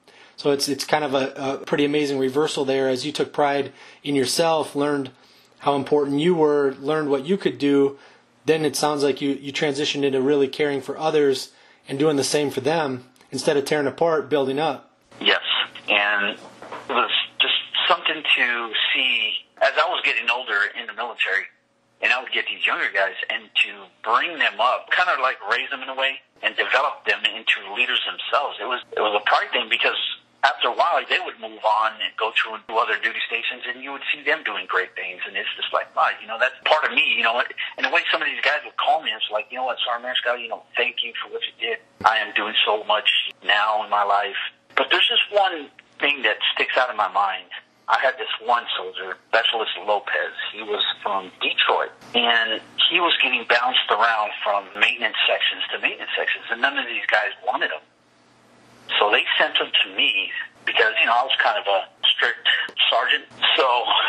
so 0.42 0.50
it's 0.50 0.68
it's 0.68 0.86
kind 0.86 1.04
of 1.04 1.14
a, 1.14 1.34
a 1.36 1.58
pretty 1.60 1.86
amazing 1.86 2.18
reversal 2.18 2.66
there 2.66 2.90
as 2.90 3.06
you 3.06 3.12
took 3.12 3.32
pride 3.32 3.72
in 4.04 4.16
yourself, 4.16 4.76
learned 4.76 5.12
how 5.60 5.76
important 5.76 6.20
you 6.20 6.34
were, 6.34 6.74
learned 6.80 7.12
what 7.12 7.28
you 7.28 7.38
could 7.38 7.60
do. 7.60 8.00
Then 8.48 8.66
it 8.66 8.76
sounds 8.76 9.04
like 9.04 9.22
you, 9.22 9.34
you 9.34 9.54
transitioned 9.54 10.02
into 10.02 10.20
really 10.20 10.48
caring 10.48 10.82
for 10.82 10.98
others 10.98 11.52
and 11.88 12.00
doing 12.00 12.16
the 12.16 12.24
same 12.24 12.50
for 12.50 12.60
them 12.60 13.06
instead 13.30 13.56
of 13.56 13.66
tearing 13.66 13.86
apart, 13.86 14.32
building 14.32 14.58
up. 14.58 14.92
Yes, 15.20 15.44
and 15.88 16.32
it 16.32 16.40
was 16.90 17.12
just 17.40 17.54
something 17.88 18.24
to 18.24 18.72
see 18.96 19.34
as 19.62 19.74
I 19.78 19.88
was 19.90 20.02
getting 20.04 20.28
older 20.28 20.58
in 20.74 20.88
the 20.88 20.94
military, 20.94 21.46
and 22.02 22.12
I 22.12 22.20
would 22.20 22.32
get 22.32 22.46
these 22.50 22.66
younger 22.66 22.90
guys 22.92 23.14
and 23.30 23.44
to 23.44 23.86
bring 24.02 24.40
them 24.40 24.60
up, 24.60 24.90
kind 24.90 25.08
of 25.08 25.20
like 25.22 25.38
raise 25.52 25.70
them 25.70 25.84
in 25.84 25.90
a 25.90 25.96
way 25.96 26.18
and 26.42 26.56
develop 26.56 27.06
them 27.06 27.22
into 27.30 27.76
leaders 27.76 28.02
themselves. 28.10 28.58
It 28.60 28.66
was 28.66 28.82
it 28.98 29.02
was 29.02 29.22
a 29.22 29.24
pride 29.30 29.52
thing 29.54 29.70
because 29.70 30.02
after 30.44 30.70
a 30.70 30.76
while, 30.76 30.98
they 31.06 31.22
would 31.22 31.38
move 31.38 31.62
on 31.62 31.92
and 32.02 32.10
go 32.18 32.34
to 32.34 32.58
other 32.74 32.98
duty 32.98 33.22
stations, 33.30 33.62
and 33.70 33.84
you 33.84 33.92
would 33.94 34.02
see 34.10 34.26
them 34.26 34.42
doing 34.44 34.66
great 34.66 34.94
things. 34.98 35.22
And 35.28 35.38
it's 35.38 35.50
just 35.54 35.70
like, 35.74 35.94
wow, 35.96 36.10
you 36.18 36.26
know, 36.26 36.42
that's 36.42 36.58
part 36.66 36.86
of 36.86 36.92
me, 36.98 37.06
you 37.14 37.22
know. 37.22 37.38
And 37.78 37.86
the 37.86 37.94
way 37.94 38.02
some 38.12 38.22
of 38.22 38.28
these 38.28 38.42
guys 38.42 38.66
would 38.66 38.78
call 38.78 39.06
me, 39.06 39.14
it's 39.14 39.30
like, 39.30 39.46
you 39.54 39.58
know 39.62 39.70
what, 39.70 39.78
Sergeant 39.86 40.10
Mariscal, 40.10 40.42
you 40.42 40.50
know, 40.50 40.64
thank 40.76 41.06
you 41.06 41.14
for 41.22 41.30
what 41.30 41.42
you 41.46 41.54
did. 41.62 41.78
I 42.06 42.18
am 42.18 42.34
doing 42.34 42.58
so 42.66 42.84
much 42.86 43.10
now 43.46 43.84
in 43.86 43.90
my 43.90 44.04
life. 44.04 44.40
But 44.74 44.90
there's 44.90 45.06
just 45.06 45.30
one 45.30 45.70
thing 46.02 46.24
that 46.24 46.42
sticks 46.56 46.74
out 46.74 46.90
in 46.90 46.98
my 46.98 47.12
mind. 47.12 47.54
I 47.88 48.00
had 48.00 48.16
this 48.18 48.32
one 48.42 48.64
soldier, 48.78 49.18
Specialist 49.30 49.72
Lopez. 49.86 50.34
He 50.54 50.64
was 50.64 50.82
from 51.04 51.30
Detroit, 51.42 51.92
and 52.16 52.62
he 52.90 53.00
was 53.00 53.14
getting 53.22 53.44
bounced 53.50 53.90
around 53.92 54.32
from 54.44 54.64
maintenance 54.80 55.18
sections 55.28 55.62
to 55.74 55.80
maintenance 55.80 56.12
sections, 56.18 56.46
and 56.50 56.62
none 56.62 56.78
of 56.78 56.88
these 56.88 57.06
guys 57.12 57.36
wanted 57.46 57.70
him. 57.70 57.84
So 59.00 59.12
they 59.12 59.24
sent 59.38 59.58
him 59.58 59.72
to 59.72 59.96
me 59.96 60.32
because, 60.66 60.94
you 61.00 61.06
know, 61.06 61.16
I 61.16 61.24
was 61.24 61.36
kind 61.42 61.58
of 61.58 61.66
a 61.66 61.88
strict 62.06 62.48
sergeant. 62.90 63.26
So 63.56 63.66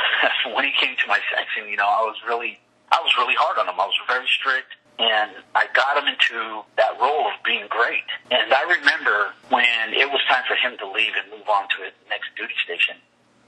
when 0.54 0.64
he 0.64 0.72
came 0.80 0.96
to 0.96 1.06
my 1.08 1.20
section, 1.34 1.68
you 1.68 1.76
know, 1.76 1.88
I 1.88 2.02
was 2.02 2.16
really, 2.26 2.58
I 2.90 3.00
was 3.00 3.12
really 3.18 3.34
hard 3.36 3.58
on 3.58 3.68
him. 3.68 3.78
I 3.78 3.86
was 3.86 3.96
very 4.08 4.26
strict 4.28 4.76
and 4.98 5.32
I 5.54 5.66
got 5.72 5.96
him 5.96 6.06
into 6.06 6.62
that 6.76 7.00
role 7.00 7.26
of 7.26 7.36
being 7.44 7.64
great. 7.68 8.04
And 8.30 8.52
I 8.52 8.62
remember 8.68 9.32
when 9.48 9.96
it 9.96 10.06
was 10.10 10.20
time 10.28 10.44
for 10.46 10.54
him 10.54 10.76
to 10.78 10.86
leave 10.86 11.16
and 11.16 11.26
move 11.32 11.48
on 11.48 11.66
to 11.74 11.76
the 11.88 11.92
next 12.12 12.30
duty 12.36 12.54
station, 12.64 12.96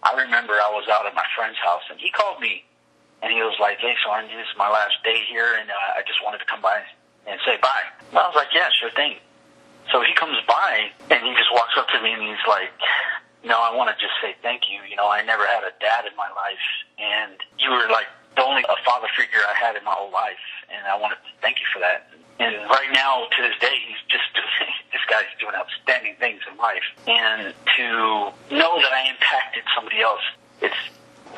I 0.02 0.16
remember 0.16 0.54
I 0.54 0.72
was 0.72 0.88
out 0.88 1.06
at 1.06 1.14
my 1.14 1.24
friend's 1.36 1.58
house 1.60 1.84
and 1.90 2.00
he 2.00 2.10
called 2.10 2.40
me 2.40 2.64
and 3.22 3.32
he 3.32 3.40
was 3.40 3.56
like, 3.60 3.78
hey, 3.78 3.94
Sergeant, 4.04 4.32
this 4.32 4.48
is 4.48 4.56
my 4.56 4.68
last 4.68 4.96
day 5.04 5.20
here 5.28 5.56
and 5.60 5.68
uh, 5.70 5.98
I 5.98 6.02
just 6.06 6.24
wanted 6.24 6.38
to 6.38 6.48
come 6.48 6.60
by 6.60 6.80
and 7.26 7.40
say 7.44 7.56
bye. 7.60 7.88
And 8.10 8.18
I 8.18 8.28
was 8.28 8.36
like, 8.36 8.52
yeah, 8.52 8.68
sure 8.80 8.90
thing. 8.92 9.16
So 9.94 10.02
he 10.02 10.10
comes 10.18 10.34
by 10.50 10.90
and 11.06 11.22
he 11.22 11.30
just 11.38 11.54
walks 11.54 11.78
up 11.78 11.86
to 11.94 12.02
me 12.02 12.10
and 12.10 12.26
he's 12.26 12.42
like, 12.50 12.74
no, 13.46 13.62
I 13.62 13.70
want 13.70 13.94
to 13.94 13.96
just 14.02 14.18
say 14.18 14.34
thank 14.42 14.66
you. 14.66 14.82
You 14.90 14.98
know, 14.98 15.06
I 15.06 15.22
never 15.22 15.46
had 15.46 15.62
a 15.62 15.70
dad 15.78 16.02
in 16.02 16.18
my 16.18 16.26
life 16.34 16.66
and 16.98 17.38
you 17.62 17.70
were 17.70 17.86
like 17.86 18.10
the 18.34 18.42
only 18.42 18.66
a 18.66 18.74
father 18.82 19.06
figure 19.14 19.38
I 19.46 19.54
had 19.54 19.78
in 19.78 19.86
my 19.86 19.94
whole 19.94 20.10
life. 20.10 20.42
And 20.66 20.82
I 20.90 20.98
want 20.98 21.14
to 21.14 21.20
thank 21.38 21.62
you 21.62 21.68
for 21.70 21.78
that. 21.78 22.10
And 22.42 22.66
right 22.66 22.90
now, 22.90 23.30
to 23.30 23.38
this 23.38 23.54
day, 23.62 23.78
he's 23.86 24.02
just 24.10 24.26
doing, 24.34 24.74
this 24.90 25.06
guy's 25.06 25.30
doing 25.38 25.54
outstanding 25.54 26.18
things 26.18 26.42
in 26.50 26.58
life. 26.58 26.82
And 27.06 27.54
to 27.78 27.86
know 28.50 28.74
that 28.82 28.90
I 28.90 29.14
impacted 29.14 29.62
somebody 29.78 30.02
else, 30.02 30.26
it's 30.58 30.82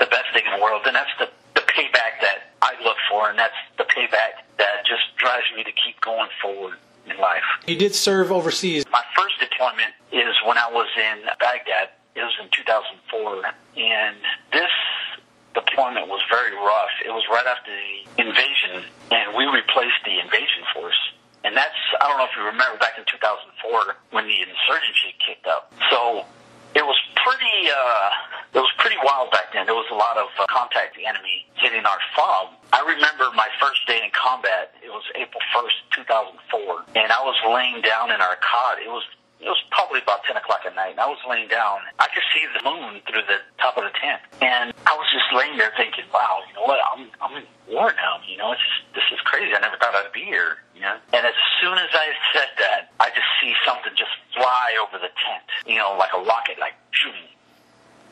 the 0.01 0.09
best 0.09 0.33
thing 0.33 0.49
in 0.49 0.57
the 0.57 0.65
world. 0.65 0.89
And 0.89 0.97
that's 0.97 1.13
the, 1.21 1.29
the 1.53 1.65
payback 1.69 2.25
that 2.25 2.57
I 2.65 2.73
look 2.81 2.97
for. 3.13 3.29
And 3.29 3.37
that's 3.37 3.61
the 3.77 3.85
payback 3.85 4.49
that 4.57 4.89
just 4.89 5.13
drives 5.21 5.45
me 5.53 5.61
to 5.61 5.75
keep 5.77 6.01
going 6.01 6.33
forward 6.41 6.81
in 7.11 7.19
life. 7.19 7.43
You 7.67 7.77
did 7.77 7.95
serve 7.95 8.33
overseas. 8.33 8.85
My 8.91 9.03
first 9.17 9.35
deployment 9.41 9.93
is 10.13 10.35
when 10.47 10.59
I 10.59 10.71
was 10.71 10.89
in 10.97 11.25
Baghdad. 11.39 11.91
It 12.15 12.23
was 12.23 12.35
in 12.41 12.49
2004, 12.51 13.45
and 13.77 14.17
this 14.53 14.73
deployment 15.55 16.09
was 16.09 16.21
very 16.31 16.55
rough. 16.57 16.95
It 17.05 17.11
was 17.11 17.25
right 17.31 17.47
after 17.47 17.71
the 17.71 18.25
invasion, 18.25 18.89
and 19.11 19.37
we 19.37 19.45
replaced 19.45 20.01
the 20.05 20.21
invasion 20.21 20.65
force. 20.75 20.97
And 21.45 21.57
that's, 21.57 21.77
I 22.01 22.09
don't 22.09 22.19
know 22.19 22.25
if 22.25 22.35
you 22.37 22.45
remember 22.45 22.79
back 22.79 22.99
in 22.99 23.05
2004 23.05 23.97
when 24.11 24.27
the 24.27 24.39
insurgency 24.41 25.15
kicked 25.21 25.47
up. 25.47 25.73
So 25.91 26.25
was 26.87 26.97
pretty, 27.19 27.59
uh, 27.69 28.11
it 28.55 28.63
was 28.63 28.73
pretty 28.79 28.97
wild 29.03 29.31
back 29.31 29.53
then. 29.53 29.67
There 29.67 29.75
was 29.75 29.91
a 29.91 29.99
lot 29.99 30.17
of 30.17 30.31
uh, 30.39 30.47
contact 30.49 30.97
enemy 30.97 31.45
hitting 31.59 31.85
our 31.85 31.99
fob. 32.15 32.55
I 32.73 32.81
remember 32.87 33.31
my 33.35 33.49
first 33.61 33.87
day 33.87 34.01
in 34.03 34.11
combat. 34.15 34.75
It 34.83 34.91
was 34.91 35.03
April 35.15 35.43
1st, 35.55 36.07
2004. 36.51 36.97
And 36.97 37.13
I 37.13 37.21
was 37.27 37.37
laying 37.51 37.83
down 37.83 38.11
in 38.11 38.21
our 38.23 38.37
cot. 38.39 38.79
It 38.79 38.89
was 38.89 39.05
it 39.41 39.49
was 39.49 39.61
probably 39.71 40.01
about 40.01 40.25
10 40.25 40.37
o'clock 40.37 40.65
at 40.65 40.75
night, 40.75 40.97
and 40.97 41.01
I 41.01 41.07
was 41.07 41.21
laying 41.29 41.49
down. 41.49 41.85
I 41.99 42.09
could 42.09 42.25
see 42.33 42.45
the 42.57 42.65
moon 42.65 43.01
through 43.05 43.23
the 43.29 43.45
top 43.61 43.77
of 43.77 43.85
the 43.85 43.93
tent. 43.93 44.21
And 44.41 44.73
I 44.89 44.95
was 44.97 45.07
just 45.13 45.29
laying 45.37 45.61
there 45.61 45.73
thinking, 45.77 46.09
wow, 46.13 46.41
you 46.49 46.55
know 46.57 46.65
what? 46.65 46.81
I'm, 46.81 47.13
I'm 47.21 47.37
in 47.37 47.45
war 47.69 47.93
now. 47.95 48.19
You 48.25 48.41
know, 48.41 48.53
it's 48.53 48.65
just, 48.65 48.97
this 48.97 49.09
is 49.13 49.21
crazy. 49.29 49.53
I 49.53 49.61
never 49.61 49.77
thought 49.77 49.95
I'd 49.95 50.13
be 50.13 50.25
here. 50.25 50.65
You 50.75 50.83
know? 50.83 50.97
And 51.13 51.23
as 51.27 51.37
soon 51.61 51.77
as 51.77 51.93
I 51.93 52.17
said 52.33 52.51
that, 52.59 52.97
I 52.99 53.13
just 53.13 53.29
see 53.43 53.53
something 53.65 53.93
just 53.93 54.17
fly 54.33 54.77
over 54.81 54.97
the 54.97 55.13
tent, 55.13 55.45
you 55.69 55.77
know, 55.77 55.95
like 56.01 56.17
a 56.17 56.23
rocket, 56.25 56.57
like 56.59 56.75
shooting 56.91 57.29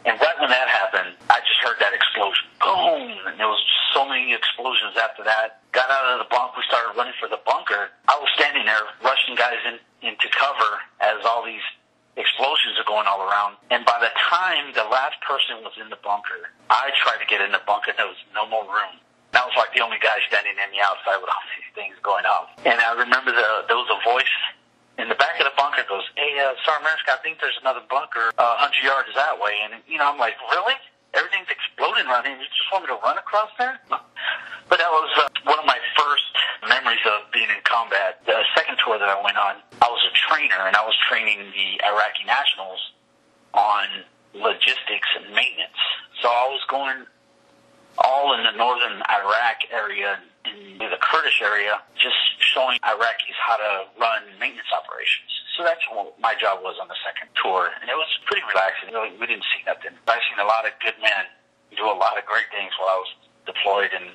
and 0.05 0.21
right 0.21 0.37
when 0.39 0.51
that 0.51 0.69
happened, 0.69 1.17
I 1.31 1.41
just 1.41 1.61
heard 1.65 1.81
that 1.81 1.95
explosion. 1.97 2.45
Boom! 2.61 3.17
And 3.27 3.41
there 3.41 3.49
was 3.49 3.61
so 3.95 4.07
many 4.07 4.35
explosions 4.35 4.97
after 5.01 5.25
that. 5.25 5.64
Got 5.75 5.91
out 5.91 6.07
of 6.15 6.23
the 6.23 6.31
bunk. 6.31 6.55
We 6.55 6.63
started 6.71 6.95
running 6.95 7.19
for 7.19 7.27
the 7.27 7.43
bunker. 7.43 7.91
I 8.07 8.15
was 8.23 8.31
standing 8.39 8.63
there, 8.63 8.87
rushing 9.03 9.35
guys 9.35 9.59
in, 9.67 9.83
into 10.07 10.31
cover 10.31 10.79
as 11.03 11.19
all 11.27 11.43
these 11.43 11.67
explosions 12.15 12.79
are 12.79 12.87
going 12.87 13.11
all 13.11 13.27
around. 13.27 13.59
And 13.75 13.83
by 13.83 13.99
the 13.99 14.15
time 14.15 14.71
the 14.79 14.87
last 14.87 15.19
person 15.27 15.67
was 15.67 15.75
in 15.83 15.91
the 15.91 15.99
bunker, 15.99 16.55
I 16.71 16.95
tried 17.03 17.19
to 17.19 17.27
get 17.27 17.43
in 17.43 17.51
the 17.51 17.59
bunker. 17.67 17.91
There 17.91 18.07
was 18.07 18.23
no 18.31 18.47
more 18.47 18.63
room. 18.63 19.03
And 19.35 19.43
I 19.43 19.45
was 19.51 19.59
like 19.59 19.75
the 19.75 19.83
only 19.83 19.99
guy 19.99 20.15
standing 20.31 20.55
in 20.55 20.71
the 20.71 20.79
outside 20.79 21.19
with 21.19 21.27
all 21.27 21.43
these 21.59 21.67
things 21.75 21.99
going 22.07 22.23
off. 22.23 22.55
And 22.63 22.79
I 22.79 22.95
remember 22.95 23.35
the, 23.35 23.67
there 23.67 23.75
was 23.75 23.91
a 23.91 23.99
voice 24.07 24.31
in 24.95 25.11
the 25.11 25.19
back 25.19 25.43
of 25.43 25.51
the 25.51 25.57
bunker 25.59 25.83
goes, 25.91 26.07
hey, 26.15 26.39
uh, 26.39 26.55
Sergeant 26.63 26.87
Mariscal, 26.87 27.19
I 27.19 27.23
think 27.27 27.43
there's 27.43 27.59
another 27.59 27.83
bunker 27.91 28.31
uh, 28.39 28.63
100 28.63 28.79
yards 28.79 29.11
that 29.19 29.35
way. 29.43 29.59
And, 29.67 29.83
you 29.91 29.99
know, 29.99 30.07
I'm 30.07 30.23
like, 30.23 30.39
really? 30.55 30.79
Everything's 31.19 31.51
exploding 31.51 32.07
around 32.07 32.31
here. 32.31 32.39
You 32.39 32.47
just 32.47 32.71
want 32.71 32.87
me 32.87 32.95
to 32.95 32.99
run 33.03 33.19
across 33.19 33.51
there? 33.59 33.83
But 34.69 34.79
that 34.79 34.91
was 34.91 35.11
uh, 35.17 35.29
one 35.45 35.59
of 35.59 35.67
my 35.67 35.79
first 35.97 36.25
memories 36.69 37.05
of 37.07 37.31
being 37.33 37.49
in 37.49 37.61
combat. 37.65 38.25
The 38.27 38.43
second 38.57 38.79
tour 38.85 38.99
that 38.99 39.09
I 39.09 39.21
went 39.23 39.37
on, 39.37 39.61
I 39.83 39.89
was 39.89 40.03
a 40.09 40.13
trainer, 40.29 40.67
and 40.67 40.77
I 40.77 40.85
was 40.85 40.95
training 41.09 41.39
the 41.53 41.69
Iraqi 41.85 42.25
nationals 42.27 42.81
on 43.53 43.87
logistics 44.35 45.09
and 45.21 45.31
maintenance. 45.35 45.79
So 46.23 46.29
I 46.29 46.49
was 46.51 46.63
going 46.69 47.07
all 47.99 48.35
in 48.35 48.43
the 48.43 48.57
northern 48.57 49.03
Iraq 49.07 49.71
area, 49.71 50.19
in 50.45 50.79
the 50.79 50.99
Kurdish 50.99 51.41
area, 51.41 51.79
just 51.95 52.19
showing 52.41 52.79
Iraqis 52.83 53.39
how 53.39 53.57
to 53.57 53.87
run 54.01 54.27
maintenance 54.41 54.69
operations. 54.75 55.31
So 55.57 55.63
that's 55.63 55.81
what 55.93 56.19
my 56.19 56.35
job 56.35 56.67
was 56.67 56.75
on 56.83 56.89
the 56.89 56.99
second 57.07 57.31
tour, 57.39 57.71
and 57.81 57.87
it 57.87 57.95
was 57.95 58.11
pretty 58.27 58.43
relaxing. 58.51 58.91
We 58.91 59.27
didn't 59.31 59.47
see 59.55 59.63
nothing. 59.63 59.95
I've 60.11 60.25
seen 60.27 60.43
a 60.43 60.49
lot 60.49 60.67
of 60.67 60.75
good 60.83 60.99
men 60.99 61.31
do 61.79 61.87
a 61.87 61.95
lot 61.95 62.19
of 62.19 62.27
great 62.27 62.51
things 62.51 62.75
while 62.75 62.91
I 62.91 62.99
was 62.99 63.13
deployed, 63.47 63.91
and 63.95 64.11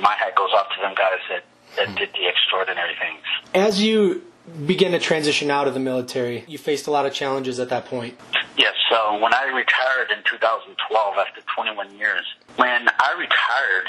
my 0.00 0.14
hat 0.14 0.34
goes 0.36 0.50
off 0.54 0.68
to 0.74 0.80
them 0.80 0.94
guys 0.94 1.20
that 1.28 1.44
that 1.76 1.88
hmm. 1.88 1.94
did 1.94 2.10
the 2.12 2.26
extraordinary 2.28 2.94
things. 2.98 3.22
As 3.54 3.82
you 3.82 4.22
began 4.66 4.92
to 4.92 4.98
transition 4.98 5.50
out 5.50 5.68
of 5.68 5.74
the 5.74 5.80
military, 5.80 6.44
you 6.48 6.58
faced 6.58 6.86
a 6.86 6.90
lot 6.90 7.06
of 7.06 7.12
challenges 7.12 7.60
at 7.60 7.68
that 7.68 7.86
point. 7.86 8.18
Yes. 8.56 8.74
So 8.90 9.18
when 9.22 9.32
I 9.32 9.44
retired 9.54 10.10
in 10.10 10.22
2012, 10.26 11.16
after 11.16 11.40
21 11.54 11.96
years, 11.96 12.26
when 12.56 12.88
I 12.88 13.12
retired, 13.14 13.86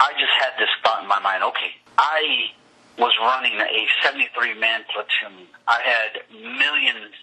I 0.00 0.12
just 0.12 0.32
had 0.38 0.52
this 0.58 0.68
thought 0.84 1.02
in 1.02 1.08
my 1.08 1.20
mind. 1.20 1.42
Okay, 1.44 1.72
I 1.96 2.52
was 2.98 3.12
running 3.20 3.58
a 3.58 3.86
73 4.02 4.58
man 4.58 4.84
platoon. 4.92 5.46
I 5.66 5.80
had 5.80 6.22
millions 6.30 7.14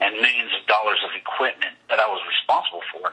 and 0.00 0.16
millions 0.16 0.50
of 0.58 0.66
dollars 0.66 0.98
of 1.04 1.10
equipment 1.14 1.76
that 1.88 2.00
I 2.00 2.08
was 2.08 2.20
responsible 2.26 2.82
for. 2.90 3.12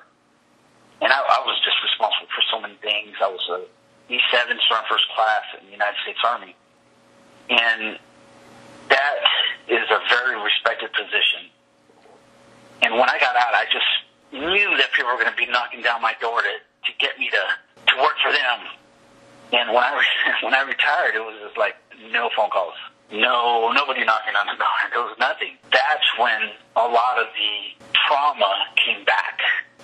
And 1.01 1.11
I, 1.11 1.19
I 1.19 1.39
was 1.45 1.59
just 1.63 1.77
responsible 1.83 2.27
for 2.31 2.43
so 2.51 2.59
many 2.59 2.75
things. 2.81 3.15
I 3.21 3.27
was 3.27 3.43
a 3.51 3.61
E7 4.09 4.57
Sergeant 4.67 4.87
First 4.89 5.05
Class 5.15 5.43
in 5.61 5.65
the 5.67 5.71
United 5.71 5.97
States 6.01 6.19
Army. 6.25 6.55
And 7.49 7.97
that 8.89 9.21
is 9.69 9.85
a 9.89 10.01
very 10.09 10.35
respected 10.41 10.89
position. 10.93 11.49
And 12.81 12.93
when 12.97 13.09
I 13.09 13.19
got 13.19 13.35
out, 13.35 13.53
I 13.53 13.65
just 13.69 13.85
knew 14.33 14.77
that 14.77 14.93
people 14.93 15.11
were 15.11 15.21
going 15.21 15.31
to 15.31 15.37
be 15.37 15.45
knocking 15.45 15.81
down 15.81 16.01
my 16.01 16.13
door 16.21 16.41
to, 16.41 16.53
to 16.57 16.91
get 16.97 17.17
me 17.19 17.29
to, 17.29 17.43
to 17.85 17.93
work 18.01 18.17
for 18.23 18.31
them. 18.31 18.57
And 19.53 19.73
when 19.73 19.83
I, 19.83 19.93
when 20.43 20.53
I 20.53 20.61
retired, 20.61 21.15
it 21.15 21.21
was 21.21 21.37
just 21.45 21.57
like, 21.57 21.75
no 22.11 22.29
phone 22.35 22.49
calls. 22.49 22.77
No, 23.11 23.71
nobody 23.73 24.05
knocking 24.05 24.33
on 24.37 24.45
the 24.45 24.57
door. 24.57 24.77
There 24.89 25.05
was 25.05 25.17
nothing. 25.19 25.53
That's 25.69 26.05
when 26.17 26.49
a 26.75 26.85
lot 26.85 27.21
of 27.21 27.29
the 27.37 27.53
trauma 27.93 28.65
came 28.85 29.05
back. 29.05 29.37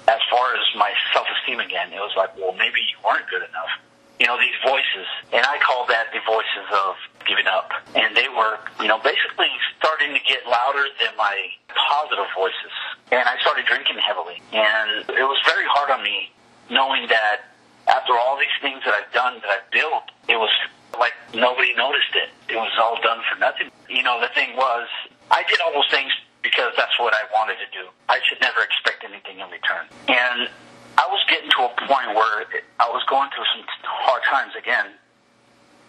As 0.08 0.22
far 0.30 0.54
as 0.54 0.66
my 0.78 0.94
self-esteem 1.14 1.60
again, 1.60 1.94
it 1.94 1.98
was 2.02 2.14
like, 2.18 2.38
well, 2.38 2.54
maybe 2.54 2.82
you 2.82 2.98
weren't 3.06 3.26
good 3.30 3.42
enough. 3.42 3.70
You 4.20 4.28
know, 4.28 4.40
these 4.40 4.56
voices. 4.64 5.08
And 5.34 5.44
I 5.46 5.60
call 5.60 5.86
that 5.88 6.08
the 6.14 6.24
voices 6.24 6.68
of 6.72 6.96
giving 7.28 7.48
up. 7.48 7.72
And 7.96 8.16
they 8.16 8.30
were, 8.32 8.58
you 8.80 8.88
know, 8.88 9.00
basically 9.00 9.52
starting 9.78 10.16
to 10.16 10.22
get 10.24 10.48
louder 10.48 10.88
than 11.04 11.12
my 11.18 11.36
positive 11.76 12.30
voices. 12.36 12.74
And 13.12 13.28
I 13.28 13.36
started 13.42 13.66
drinking 13.66 14.00
heavily. 14.00 14.40
And 14.54 15.04
it 15.10 15.28
was 15.28 15.40
very 15.46 15.66
hard 15.68 15.92
on 15.92 16.04
me 16.04 16.32
knowing 16.70 17.08
that 17.10 17.52
after 17.88 18.14
all 18.14 18.38
these 18.38 18.56
things 18.62 18.82
that 18.86 18.94
I've 18.94 19.12
done, 19.14 19.42
that 19.42 19.52
I've 19.52 19.70
built, 19.70 20.10
it 20.28 20.38
was 20.38 20.50
like 20.98 21.14
nobody 21.34 21.76
noticed 21.76 22.16
it. 22.16 22.30
It 22.50 22.58
was 22.58 22.72
all 22.82 22.98
done 23.02 23.22
for 23.30 23.38
nothing. 23.40 23.70
You 23.90 24.02
know, 24.02 24.20
the 24.22 24.32
thing 24.34 24.56
was, 24.56 24.88
I 25.30 25.44
did 25.44 25.60
all 25.62 25.74
those 25.74 25.90
things 25.92 26.12
because 26.42 26.74
that's 26.78 26.98
what 27.00 27.14
I 27.14 27.26
wanted 27.34 27.58
to 27.62 27.70
do. 27.74 27.90
I 28.10 28.20
should 28.26 28.40
never 28.42 28.62
expect 28.62 29.04
anything 29.04 29.40
in 29.40 29.50
return. 29.50 29.86
And 30.08 30.50
I 30.98 31.06
was 31.08 31.22
getting 31.30 31.50
to 31.52 31.68
a 31.68 31.74
point 31.88 32.16
where 32.16 32.46
I 32.80 32.88
was 32.90 33.04
going 33.10 33.30
through 33.36 33.46
some 33.56 33.66
hard 33.84 34.24
times 34.24 34.54
again. 34.58 34.96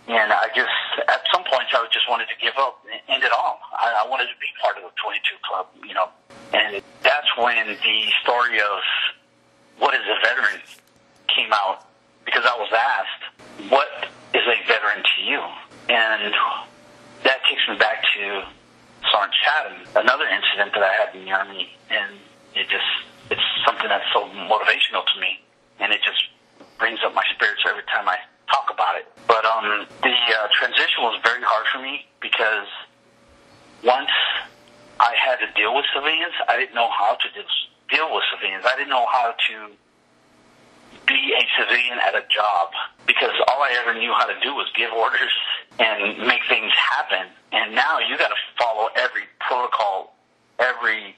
And 0.08 0.32
I 0.32 0.46
just, 0.54 0.70
at 1.08 1.26
some 1.34 1.42
points, 1.42 1.75
I 1.75 1.82
just 1.90 2.08
wanted 2.08 2.28
to 2.30 2.38
give 2.38 2.54
up 2.58 2.78
and 2.86 3.00
end 3.10 3.25
it 3.25 3.32
all. 3.32 3.58
I, 3.75 4.06
I 4.06 4.08
wanted 4.08 4.30
to 4.30 4.38
be 4.38 4.46
part 4.62 4.76
of 4.78 4.84
the 4.86 4.94
22 5.02 5.18
club, 5.42 5.66
you 5.82 5.94
know. 5.94 6.10
And 6.54 6.82
that's 7.02 7.26
when 7.36 7.66
the 7.66 7.98
story 8.22 8.60
of 8.60 8.78
what 9.78 9.94
is 9.94 10.06
a 10.06 10.18
veteran 10.22 10.62
came 11.26 11.52
out 11.52 11.86
because 12.25 12.44
I 12.46 12.54
was 12.54 12.70
asked, 12.70 13.70
what 13.70 14.08
is 14.34 14.46
a 14.46 14.58
veteran 14.66 15.02
to 15.02 15.18
you? 15.22 15.42
And 15.88 16.34
that 17.25 17.42
takes 17.50 17.62
me 17.68 17.76
back 17.76 18.02
to 18.14 18.46
Sergeant 19.10 19.34
Chatham, 19.42 20.02
another 20.02 20.26
incident 20.26 20.72
that 20.75 20.82
I 20.82 20.92
had 20.92 21.14
in 21.14 21.25
the 21.25 21.32
Army, 21.32 21.70
and 21.90 22.14
it 22.54 22.68
just, 22.68 22.90
something 23.66 23.88
that's 23.88 24.06
so 24.14 24.25
motivational 24.46 25.02
to 25.02 25.16
me, 25.20 25.42
and 25.80 25.92
it 25.92 26.00
just 26.06 26.23
brings 26.78 27.00
up 27.04 27.12
my 27.14 27.25
spirits 27.35 27.61
every 27.68 27.82
time 27.90 28.08
I 28.08 28.16
talk 28.49 28.70
about 28.73 28.96
it. 28.96 29.11
But 29.26 29.44
um, 29.44 29.87
the 30.02 30.14
uh, 30.14 30.49
transition 30.54 31.02
was 31.02 31.18
very 31.25 31.42
hard 31.42 31.66
for 31.75 31.82
me 31.82 32.06
because 32.23 32.70
once 33.82 34.11
I 35.00 35.12
had 35.18 35.37
to 35.44 35.49
deal 35.58 35.75
with 35.75 35.85
civilians, 35.92 36.32
I 36.49 36.56
didn't 36.56 36.75
know 36.75 36.88
how 36.88 37.18
to 37.18 37.28
deal 37.90 38.08
with 38.14 38.25
civilians. 38.32 38.64
I 38.64 38.76
didn't 38.76 38.90
know 38.90 39.06
how 39.11 39.35
to 39.35 39.56
be 41.06 41.35
a 41.35 41.42
civilian 41.58 41.99
at 41.99 42.14
a 42.14 42.25
job 42.32 42.70
because 43.06 43.35
all 43.49 43.62
I 43.62 43.76
ever 43.82 43.99
knew 43.99 44.12
how 44.12 44.26
to 44.26 44.38
do 44.42 44.54
was 44.54 44.66
give 44.76 44.90
orders 44.92 45.35
and 45.78 46.18
make 46.26 46.42
things 46.49 46.73
happen. 46.75 47.28
And 47.52 47.75
now 47.75 47.99
you 47.99 48.18
got 48.18 48.28
to 48.28 48.40
follow 48.58 48.88
every 48.96 49.23
protocol, 49.40 50.16
every 50.58 51.16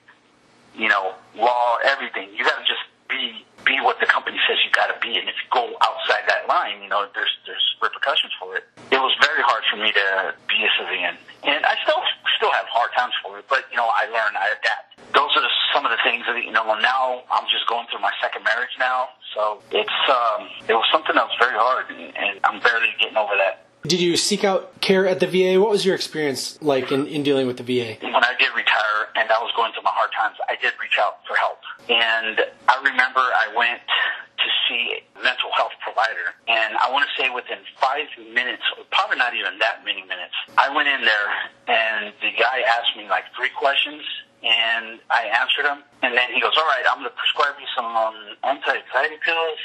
you 0.77 0.89
know 0.89 1.15
law, 1.37 1.79
everything. 1.85 2.29
You 2.37 2.45
got 2.45 2.59
to 2.59 2.67
just 2.67 2.83
be 3.09 3.45
be 3.65 3.81
what 3.81 4.01
the 4.01 4.07
company 4.07 4.39
says 4.49 4.57
you 4.65 4.71
got 4.73 4.89
to 4.89 4.97
be. 5.01 5.17
And 5.19 5.29
if 5.29 5.37
you 5.37 5.49
go 5.53 5.65
outside 5.83 6.25
that 6.29 6.49
line, 6.49 6.83
you 6.83 6.89
know 6.89 7.07
there's 7.15 7.33
there's 7.47 7.65
repercussions 7.83 8.33
for 8.41 8.57
it. 8.57 8.65
It 8.91 9.01
was 9.01 9.15
very 9.21 9.43
hard 9.43 9.63
for 9.71 9.77
me 9.77 9.93
to 9.93 10.35
be 10.49 10.59
a 10.65 10.71
civilian, 10.81 11.17
and 11.45 11.65
I 11.65 11.77
still 11.85 12.01
still 12.37 12.53
have 12.53 12.67
hard 12.69 12.91
times 12.97 13.15
for 13.23 13.39
it. 13.39 13.45
But 13.49 13.65
you 13.71 13.77
know 13.77 13.89
I 13.89 14.07
learn, 14.09 14.37
I 14.37 14.55
adapt. 14.57 14.97
Those 15.15 15.33
are 15.37 15.43
the, 15.43 15.53
some 15.73 15.85
of 15.87 15.91
the 15.91 16.01
things 16.05 16.25
that 16.27 16.37
you 16.45 16.53
know. 16.53 16.65
Now 16.79 17.25
I'm 17.33 17.45
just 17.51 17.67
going 17.67 17.87
through 17.91 18.01
my 18.01 18.13
second 18.21 18.45
marriage 18.45 18.73
now, 18.79 19.09
so 19.35 19.63
it's 19.73 20.01
um, 20.09 20.49
it 20.69 20.75
was 20.75 20.87
something 20.93 21.15
that 21.15 21.27
was 21.27 21.37
very 21.41 21.57
hard, 21.57 21.91
and, 21.91 22.13
and 22.17 22.41
I'm 22.45 22.61
barely 22.61 22.93
getting 23.01 23.17
over 23.17 23.35
that. 23.37 23.65
Did 23.87 24.01
you 24.01 24.17
seek 24.17 24.45
out 24.45 24.81
care 24.81 25.07
at 25.07 25.21
the 25.21 25.27
VA? 25.27 25.61
What 25.61 25.71
was 25.71 25.85
your 25.87 25.95
experience 25.95 26.61
like 26.61 26.91
in, 26.93 27.07
in 27.07 27.23
dealing 27.23 27.47
with 27.47 27.57
the 27.57 27.63
VA? 27.63 27.97
When 28.03 28.15
I 28.15 28.35
did 28.39 28.51
retire 28.55 28.88
and 29.19 29.27
I 29.35 29.43
was 29.43 29.51
going 29.59 29.75
through 29.75 29.83
my 29.83 29.91
hard 29.91 30.15
times, 30.15 30.39
I 30.47 30.55
did 30.63 30.79
reach 30.79 30.95
out 30.95 31.27
for 31.27 31.35
help. 31.35 31.59
And 31.91 32.39
I 32.71 32.79
remember 32.87 33.19
I 33.19 33.51
went 33.51 33.83
to 33.83 34.49
see 34.71 35.03
a 35.03 35.19
mental 35.19 35.51
health 35.59 35.75
provider. 35.83 36.39
And 36.47 36.79
I 36.79 36.87
want 36.95 37.03
to 37.03 37.13
say 37.19 37.27
within 37.27 37.59
five 37.83 38.07
minutes, 38.31 38.63
probably 38.95 39.19
not 39.19 39.35
even 39.35 39.59
that 39.59 39.83
many 39.83 40.07
minutes, 40.07 40.39
I 40.55 40.71
went 40.71 40.87
in 40.87 41.03
there 41.03 41.29
and 41.67 42.15
the 42.23 42.31
guy 42.39 42.63
asked 42.63 42.95
me 42.95 43.11
like 43.11 43.27
three 43.35 43.51
questions 43.59 44.07
and 44.47 45.03
I 45.11 45.27
answered 45.35 45.67
him. 45.67 45.83
And 46.07 46.15
then 46.15 46.31
he 46.31 46.39
goes, 46.39 46.55
all 46.55 46.71
right, 46.71 46.87
I'm 46.87 47.03
going 47.03 47.11
to 47.11 47.19
prescribe 47.19 47.59
you 47.59 47.67
some 47.75 47.91
um, 47.91 48.15
anti-anxiety 48.47 49.19
pills 49.27 49.59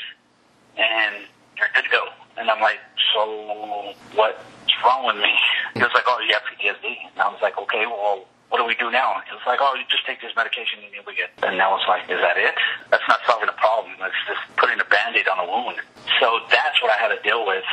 and 0.82 1.30
you're 1.62 1.70
good 1.78 1.86
to 1.86 1.94
go. 1.94 2.10
And 2.42 2.50
I'm 2.50 2.62
like, 2.62 2.82
so 3.14 3.94
what's 4.18 4.42
wrong 4.82 5.06
with 5.06 5.22
me? 5.22 5.30
He 5.78 5.86
was 5.86 5.94
like, 5.94 6.10
oh, 6.10 6.18
you 6.26 6.34
have 6.34 6.42
PTSD. 6.50 7.14
And 7.14 7.22
I 7.22 7.30
was 7.30 7.38
like, 7.46 7.54
okay, 7.62 7.86
well, 7.86 8.26
what 8.54 8.62
do 8.62 8.70
we 8.70 8.78
do 8.78 8.94
now? 8.94 9.18
It 9.26 9.34
was 9.34 9.42
like, 9.50 9.58
oh, 9.66 9.74
you 9.74 9.82
just 9.90 10.06
take 10.06 10.22
this 10.22 10.30
medication 10.38 10.86
and 10.86 10.94
you'll 10.94 11.10
be 11.10 11.18
good. 11.18 11.34
And 11.42 11.58
I 11.58 11.74
was 11.74 11.82
like, 11.90 12.06
is 12.06 12.22
that 12.22 12.38
it? 12.38 12.54
That's 12.94 13.02
not 13.10 13.18
solving 13.26 13.50
the 13.50 13.58
problem. 13.58 13.98
It's 13.98 14.24
just 14.30 14.46
putting 14.62 14.78
a 14.78 14.86
band-aid 14.86 15.26
on 15.26 15.42
a 15.42 15.48
wound. 15.50 15.82
So 16.22 16.38
that's 16.54 16.78
what 16.78 16.94
I 16.94 17.02
had 17.02 17.10
to 17.10 17.18
deal 17.26 17.50
with. 17.50 17.66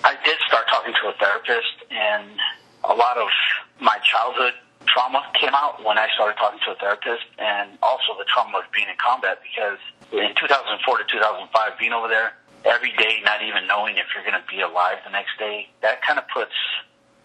I 0.00 0.16
did 0.24 0.40
start 0.48 0.64
talking 0.72 0.96
to 1.04 1.12
a 1.12 1.14
therapist, 1.20 1.84
and 1.92 2.32
a 2.88 2.96
lot 2.96 3.20
of 3.20 3.28
my 3.76 4.00
childhood 4.08 4.56
trauma 4.88 5.20
came 5.36 5.52
out 5.52 5.84
when 5.84 6.00
I 6.00 6.08
started 6.16 6.40
talking 6.40 6.64
to 6.64 6.72
a 6.72 6.78
therapist, 6.80 7.28
and 7.36 7.76
also 7.84 8.16
the 8.16 8.24
trauma 8.24 8.64
of 8.64 8.72
being 8.72 8.88
in 8.88 8.96
combat 8.96 9.36
because 9.44 9.76
in 10.16 10.32
2004 10.32 10.80
to 10.96 11.04
2005, 11.12 11.76
being 11.76 11.92
over 11.92 12.08
there 12.08 12.40
every 12.64 12.96
day, 12.96 13.20
not 13.20 13.44
even 13.44 13.68
knowing 13.68 14.00
if 14.00 14.08
you're 14.16 14.24
going 14.24 14.40
to 14.40 14.48
be 14.48 14.64
alive 14.64 14.96
the 15.04 15.12
next 15.12 15.36
day, 15.36 15.68
that 15.84 16.00
kind 16.00 16.16
of 16.16 16.24
puts 16.32 16.56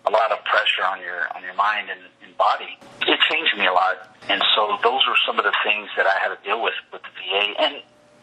a 0.08 0.12
lot 0.12 0.32
of 0.32 0.40
pressure 0.48 0.88
on 0.88 1.04
your 1.04 1.28
on 1.36 1.44
your 1.44 1.54
mind 1.54 1.92
and, 1.92 2.00
and 2.24 2.32
body. 2.40 2.80
It 3.04 3.20
changed 3.30 3.60
me 3.60 3.68
a 3.68 3.76
lot, 3.76 4.08
and 4.32 4.42
so 4.56 4.80
those 4.82 5.04
were 5.04 5.20
some 5.28 5.38
of 5.38 5.44
the 5.44 5.54
things 5.68 5.92
that 6.00 6.08
I 6.08 6.16
had 6.24 6.32
to 6.32 6.40
deal 6.48 6.64
with 6.64 6.80
with 6.96 7.04
the 7.04 7.14
VA 7.20 7.44
and 7.60 7.74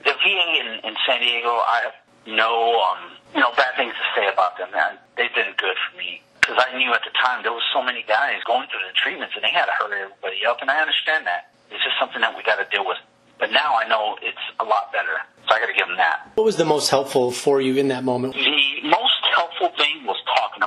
the 0.00 0.16
VA 0.16 0.48
in, 0.64 0.68
in 0.88 0.94
San 1.04 1.20
Diego. 1.20 1.60
I 1.60 1.84
have 1.84 1.96
no 2.26 2.80
um, 2.80 3.12
you 3.36 3.40
know 3.40 3.52
bad 3.52 3.76
things 3.76 3.92
to 3.92 4.06
say 4.16 4.26
about 4.32 4.56
them. 4.56 4.72
Man. 4.72 4.96
They've 5.16 5.34
been 5.36 5.52
good 5.60 5.76
for 5.76 5.92
me 6.00 6.24
because 6.40 6.56
I 6.56 6.76
knew 6.76 6.92
at 6.92 7.04
the 7.04 7.12
time 7.20 7.44
there 7.44 7.52
was 7.52 7.64
so 7.72 7.84
many 7.84 8.02
guys 8.08 8.40
going 8.48 8.66
through 8.72 8.82
the 8.88 8.96
treatments 8.96 9.36
and 9.36 9.44
they 9.44 9.52
had 9.52 9.68
to 9.68 9.76
hurry 9.76 10.08
everybody 10.08 10.40
up, 10.48 10.64
and 10.64 10.72
I 10.72 10.80
understand 10.80 11.28
that. 11.28 11.52
It's 11.70 11.82
just 11.84 11.96
something 12.00 12.20
that 12.20 12.36
we 12.36 12.42
got 12.42 12.56
to 12.56 12.68
deal 12.72 12.84
with. 12.86 12.98
But 13.38 13.50
now 13.50 13.74
I 13.74 13.88
know 13.88 14.16
it's 14.22 14.38
a 14.60 14.64
lot 14.64 14.92
better, 14.92 15.18
so 15.48 15.54
I 15.54 15.58
got 15.60 15.66
to 15.66 15.74
give 15.74 15.88
them 15.88 15.96
that. 15.96 16.30
What 16.34 16.44
was 16.44 16.56
the 16.56 16.64
most 16.64 16.88
helpful 16.88 17.32
for 17.32 17.60
you 17.60 17.76
in 17.76 17.88
that 17.88 18.04
moment? 18.04 18.34
The 18.34 18.88
most 18.88 19.20
helpful 19.34 19.70
thing 19.76 20.06
was 20.06 20.16
talking 20.36 20.62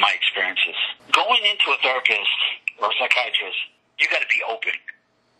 my 0.00 0.12
experiences. 0.16 0.74
Going 1.12 1.44
into 1.44 1.68
a 1.70 1.78
therapist 1.84 2.38
or 2.80 2.88
a 2.88 2.94
psychiatrist, 2.98 3.60
you 4.00 4.08
got 4.08 4.24
to 4.24 4.30
be 4.32 4.40
open 4.48 4.72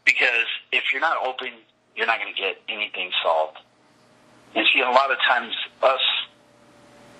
because 0.04 0.46
if 0.70 0.92
you're 0.92 1.00
not 1.00 1.16
open, 1.24 1.48
you're 1.96 2.06
not 2.06 2.20
going 2.20 2.32
to 2.32 2.40
get 2.40 2.60
anything 2.68 3.10
solved. 3.24 3.58
And 4.54 4.66
see, 4.74 4.80
a 4.80 4.90
lot 4.90 5.10
of 5.10 5.18
times, 5.26 5.54
us, 5.82 6.04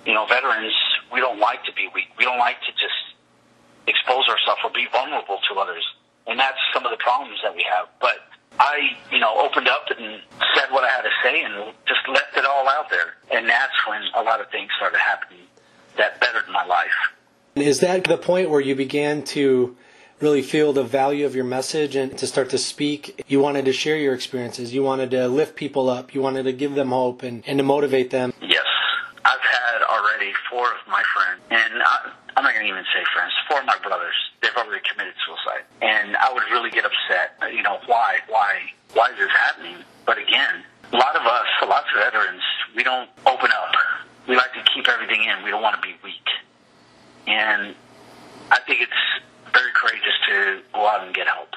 you 0.05 0.13
know, 0.13 0.27
veterans, 0.27 0.75
we 1.13 1.21
don't 1.21 1.39
like 1.39 1.65
to 1.65 1.73
be 1.73 1.89
weak. 1.95 2.13
We 2.19 2.25
don't 2.25 2.39
like 2.39 2.61
to 2.67 2.73
just 2.73 3.17
expose 3.87 4.29
ourselves 4.29 4.61
or 4.65 4.71
be 4.71 4.87
vulnerable 4.93 5.39
to 5.49 5.59
others. 5.59 5.85
And 6.27 6.39
that's 6.39 6.59
some 6.75 6.85
of 6.85 6.91
the 6.91 6.99
problems 6.99 7.39
that 7.43 7.55
we 7.55 7.65
have. 7.65 7.89
But 8.01 8.27
I, 8.59 8.97
you 9.11 9.19
know, 9.19 9.39
opened 9.39 9.69
up 9.69 9.87
and 9.91 10.21
said 10.55 10.71
what 10.71 10.85
I 10.85 10.89
had 10.89 11.03
to 11.03 11.15
say 11.23 11.43
and 11.43 11.73
just 11.87 12.01
left 12.09 12.37
it 12.37 12.45
all 12.45 12.69
out 12.69 12.91
there. 12.91 13.17
And 13.31 13.49
that's 13.49 13.75
when 13.89 14.03
a 14.15 14.23
lot 14.23 14.41
of 14.41 14.51
things 14.51 14.71
started 14.77 14.99
happening 14.99 15.47
that 15.97 16.21
bettered 16.21 16.49
my 16.51 16.65
life. 16.65 16.99
Is 17.57 17.81
that 17.81 18.05
the 18.05 18.17
point 18.17 18.49
where 18.49 18.61
you 18.61 18.77
began 18.77 19.25
to 19.25 19.77
really 20.21 20.43
feel 20.43 20.73
the 20.73 20.85
value 20.85 21.27
of 21.27 21.35
your 21.35 21.45
message 21.45 21.97
and 21.97 22.17
to 22.19 22.27
start 22.27 22.51
to 22.51 22.59
speak? 22.59 23.25
You 23.27 23.41
wanted 23.41 23.65
to 23.65 23.73
share 23.73 23.97
your 23.97 24.15
experiences. 24.15 24.73
You 24.73 24.85
wanted 24.85 25.11
to 25.11 25.27
lift 25.27 25.57
people 25.57 25.91
up. 25.91 26.15
You 26.15 26.21
wanted 26.23 26.45
to 26.45 26.53
give 26.53 26.75
them 26.75 26.91
hope 26.91 27.25
and, 27.25 27.43
and 27.47 27.59
to 27.59 27.65
motivate 27.65 28.11
them. 28.11 28.33
Yes. 28.41 28.63
I've 29.25 29.41
had 29.41 29.83
already 29.83 30.33
four 30.49 30.65
of 30.67 30.79
my 30.87 31.03
friends, 31.15 31.41
and 31.51 31.83
I, 31.83 32.13
I'm 32.37 32.45
not 32.45 32.55
going 32.55 32.67
to 32.67 32.73
even 32.73 32.85
say 32.95 33.03
friends, 33.13 33.33
four 33.49 33.61
of 33.61 33.67
my 33.67 33.77
brothers, 33.83 34.15
they've 34.43 34.55
already 34.57 34.83
committed 34.89 35.15
suicide. 35.27 35.65
And 35.83 36.17
I 36.17 36.33
would 36.33 36.45
really 36.53 36.71
get 36.71 36.85
upset. 36.85 37.35
You 37.53 37.63
know, 37.63 37.81
why? 37.87 38.19
Why? 38.29 38.61
Why 38.95 39.11
is 39.11 39.19
this 39.19 39.31
happening? 39.31 39.77
But 40.07 40.19
again, 40.19 40.63
a 40.93 40.97
lot 40.97 41.17
of 41.17 41.27
us, 41.27 41.47
a 41.63 41.67
lot 41.67 41.83
of 41.83 42.03
veterans, 42.03 42.43
we 42.77 42.85
don't 42.85 43.11
open 43.27 43.51
up. 43.53 43.75
We 44.29 44.37
like 44.37 44.53
to 44.55 44.63
keep 44.73 44.87
everything 44.89 45.25
in. 45.25 45.43
We 45.45 45.51
don't 45.51 45.63
want 45.63 45.77
to 45.77 45.83
be. 45.83 45.95
And 47.51 47.75
I 48.51 48.61
think 48.61 48.81
it's 48.81 49.53
very 49.53 49.71
courageous 49.75 50.15
to 50.29 50.61
go 50.73 50.87
out 50.87 51.05
and 51.05 51.15
get 51.15 51.27
help. 51.27 51.49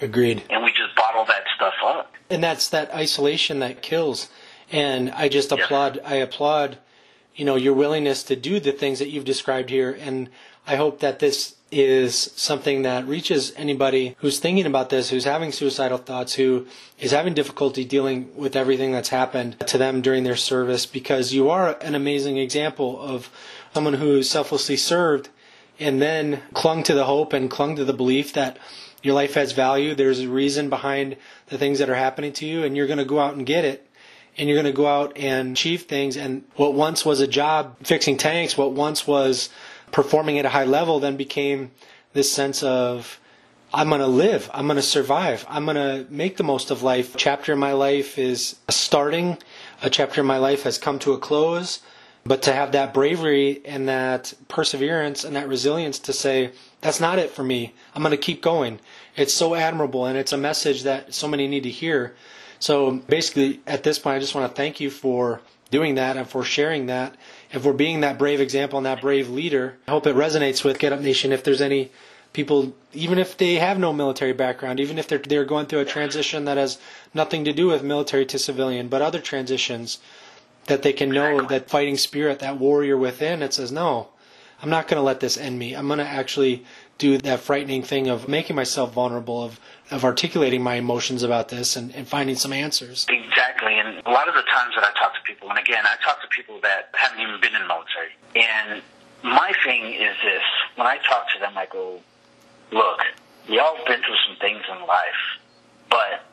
Agreed. 0.00 0.42
And 0.48 0.64
we 0.64 0.70
just 0.70 0.94
bottle 0.96 1.24
that 1.26 1.44
stuff 1.54 1.74
up. 1.84 2.14
And 2.30 2.42
that's 2.42 2.68
that 2.70 2.92
isolation 2.94 3.58
that 3.58 3.82
kills. 3.82 4.28
And 4.70 5.10
I 5.10 5.28
just 5.28 5.52
applaud, 5.52 6.00
I 6.04 6.16
applaud, 6.16 6.78
you 7.34 7.44
know, 7.44 7.56
your 7.56 7.74
willingness 7.74 8.22
to 8.24 8.36
do 8.36 8.60
the 8.60 8.72
things 8.72 8.98
that 9.00 9.08
you've 9.08 9.24
described 9.24 9.70
here. 9.70 9.96
And 10.00 10.28
I 10.66 10.76
hope 10.76 11.00
that 11.00 11.18
this 11.18 11.56
is 11.70 12.14
something 12.34 12.82
that 12.82 13.06
reaches 13.06 13.52
anybody 13.56 14.16
who's 14.20 14.38
thinking 14.38 14.64
about 14.64 14.88
this, 14.88 15.10
who's 15.10 15.24
having 15.24 15.52
suicidal 15.52 15.98
thoughts, 15.98 16.34
who 16.34 16.66
is 16.98 17.10
having 17.10 17.34
difficulty 17.34 17.84
dealing 17.84 18.34
with 18.34 18.56
everything 18.56 18.92
that's 18.92 19.10
happened 19.10 19.58
to 19.60 19.76
them 19.76 20.00
during 20.00 20.24
their 20.24 20.36
service, 20.36 20.86
because 20.86 21.34
you 21.34 21.50
are 21.50 21.76
an 21.82 21.94
amazing 21.94 22.38
example 22.38 22.98
of 23.00 23.30
someone 23.74 23.94
who 23.94 24.22
selflessly 24.22 24.76
served 24.76 25.28
and 25.78 26.02
then 26.02 26.42
clung 26.54 26.82
to 26.84 26.94
the 26.94 27.04
hope 27.04 27.32
and 27.32 27.50
clung 27.50 27.76
to 27.76 27.84
the 27.84 27.92
belief 27.92 28.32
that 28.32 28.58
your 29.02 29.14
life 29.14 29.34
has 29.34 29.52
value. 29.52 29.94
There's 29.94 30.20
a 30.20 30.28
reason 30.28 30.68
behind 30.68 31.16
the 31.46 31.58
things 31.58 31.78
that 31.78 31.88
are 31.88 31.94
happening 31.94 32.32
to 32.34 32.46
you, 32.46 32.64
and 32.64 32.76
you're 32.76 32.88
going 32.88 32.98
to 32.98 33.04
go 33.04 33.20
out 33.20 33.34
and 33.34 33.46
get 33.46 33.64
it. 33.64 33.84
And 34.36 34.48
you're 34.48 34.56
going 34.60 34.72
to 34.72 34.76
go 34.76 34.86
out 34.86 35.16
and 35.16 35.52
achieve 35.52 35.82
things. 35.82 36.16
And 36.16 36.44
what 36.54 36.72
once 36.72 37.04
was 37.04 37.20
a 37.20 37.26
job 37.26 37.76
fixing 37.82 38.16
tanks, 38.16 38.56
what 38.56 38.70
once 38.70 39.04
was 39.04 39.50
performing 39.90 40.38
at 40.38 40.44
a 40.44 40.50
high 40.50 40.64
level, 40.64 41.00
then 41.00 41.16
became 41.16 41.72
this 42.12 42.30
sense 42.30 42.62
of, 42.62 43.18
I'm 43.74 43.88
going 43.88 44.00
to 44.00 44.06
live. 44.06 44.48
I'm 44.54 44.66
going 44.66 44.76
to 44.76 44.82
survive. 44.82 45.44
I'm 45.48 45.64
going 45.64 45.76
to 45.76 46.06
make 46.08 46.36
the 46.36 46.44
most 46.44 46.70
of 46.70 46.84
life. 46.84 47.16
A 47.16 47.18
chapter 47.18 47.52
in 47.52 47.58
my 47.58 47.72
life 47.72 48.16
is 48.16 48.56
starting. 48.68 49.38
A 49.82 49.90
chapter 49.90 50.20
in 50.20 50.26
my 50.26 50.38
life 50.38 50.62
has 50.62 50.78
come 50.78 51.00
to 51.00 51.12
a 51.12 51.18
close. 51.18 51.80
But 52.28 52.42
to 52.42 52.52
have 52.52 52.72
that 52.72 52.92
bravery 52.92 53.62
and 53.64 53.88
that 53.88 54.34
perseverance 54.48 55.24
and 55.24 55.34
that 55.34 55.48
resilience 55.48 55.98
to 56.00 56.12
say, 56.12 56.50
that's 56.82 57.00
not 57.00 57.18
it 57.18 57.30
for 57.30 57.42
me. 57.42 57.72
I'm 57.94 58.02
going 58.02 58.10
to 58.10 58.18
keep 58.18 58.42
going. 58.42 58.80
It's 59.16 59.32
so 59.32 59.54
admirable 59.54 60.04
and 60.04 60.18
it's 60.18 60.34
a 60.34 60.36
message 60.36 60.82
that 60.82 61.14
so 61.14 61.26
many 61.26 61.48
need 61.48 61.62
to 61.62 61.70
hear. 61.70 62.14
So 62.58 62.96
basically, 63.08 63.60
at 63.66 63.82
this 63.82 63.98
point, 63.98 64.16
I 64.16 64.18
just 64.18 64.34
want 64.34 64.46
to 64.50 64.54
thank 64.54 64.78
you 64.78 64.90
for 64.90 65.40
doing 65.70 65.94
that 65.94 66.18
and 66.18 66.28
for 66.28 66.44
sharing 66.44 66.84
that 66.86 67.14
and 67.50 67.62
for 67.62 67.72
being 67.72 68.00
that 68.00 68.18
brave 68.18 68.42
example 68.42 68.76
and 68.76 68.84
that 68.84 69.00
brave 69.00 69.30
leader. 69.30 69.78
I 69.86 69.92
hope 69.92 70.06
it 70.06 70.14
resonates 70.14 70.62
with 70.62 70.78
Get 70.78 70.92
Up 70.92 71.00
Nation 71.00 71.32
if 71.32 71.42
there's 71.42 71.62
any 71.62 71.90
people, 72.34 72.76
even 72.92 73.18
if 73.18 73.38
they 73.38 73.54
have 73.54 73.78
no 73.78 73.94
military 73.94 74.34
background, 74.34 74.80
even 74.80 74.98
if 74.98 75.08
they're, 75.08 75.16
they're 75.16 75.46
going 75.46 75.64
through 75.64 75.80
a 75.80 75.86
transition 75.86 76.44
that 76.44 76.58
has 76.58 76.78
nothing 77.14 77.46
to 77.46 77.54
do 77.54 77.68
with 77.68 77.82
military 77.82 78.26
to 78.26 78.38
civilian, 78.38 78.88
but 78.88 79.00
other 79.00 79.20
transitions 79.20 79.98
that 80.68 80.82
they 80.82 80.92
can 80.92 81.10
know 81.10 81.42
that 81.46 81.68
fighting 81.68 81.96
spirit, 81.96 82.38
that 82.38 82.58
warrior 82.58 82.96
within, 82.96 83.42
it 83.42 83.52
says, 83.54 83.72
no, 83.72 84.08
I'm 84.62 84.70
not 84.70 84.88
going 84.88 84.98
to 84.98 85.02
let 85.02 85.20
this 85.20 85.36
end 85.36 85.58
me. 85.58 85.74
I'm 85.74 85.86
going 85.86 85.98
to 85.98 86.06
actually 86.06 86.64
do 86.98 87.16
that 87.18 87.40
frightening 87.40 87.82
thing 87.82 88.08
of 88.08 88.28
making 88.28 88.56
myself 88.56 88.92
vulnerable, 88.92 89.42
of, 89.42 89.60
of 89.90 90.04
articulating 90.04 90.62
my 90.62 90.74
emotions 90.74 91.22
about 91.22 91.48
this 91.48 91.76
and, 91.76 91.94
and 91.94 92.06
finding 92.08 92.36
some 92.36 92.52
answers. 92.52 93.06
Exactly. 93.08 93.78
And 93.78 94.02
a 94.04 94.10
lot 94.10 94.28
of 94.28 94.34
the 94.34 94.42
times 94.42 94.74
that 94.74 94.84
I 94.84 94.98
talk 94.98 95.14
to 95.14 95.20
people, 95.24 95.48
and 95.48 95.58
again, 95.58 95.84
I 95.84 95.96
talk 96.04 96.20
to 96.22 96.28
people 96.28 96.60
that 96.62 96.90
haven't 96.94 97.20
even 97.20 97.40
been 97.40 97.54
in 97.54 97.62
the 97.62 97.68
military. 97.68 98.10
And 98.34 98.82
my 99.22 99.52
thing 99.64 99.94
is 99.94 100.16
this 100.24 100.42
when 100.74 100.86
I 100.86 100.98
talk 101.08 101.26
to 101.34 101.40
them, 101.40 101.56
I 101.56 101.66
go, 101.66 102.00
look, 102.72 103.00
y'all 103.46 103.76
have 103.76 103.86
been 103.86 104.00
through 104.00 104.20
some 104.26 104.36
things 104.40 104.62
in 104.68 104.86
life, 104.86 105.22
but 105.88 106.24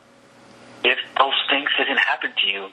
if 0.84 0.98
those 1.16 1.34
things 1.48 1.68
didn't 1.78 1.98
happen 1.98 2.32
to 2.42 2.46
you, 2.48 2.68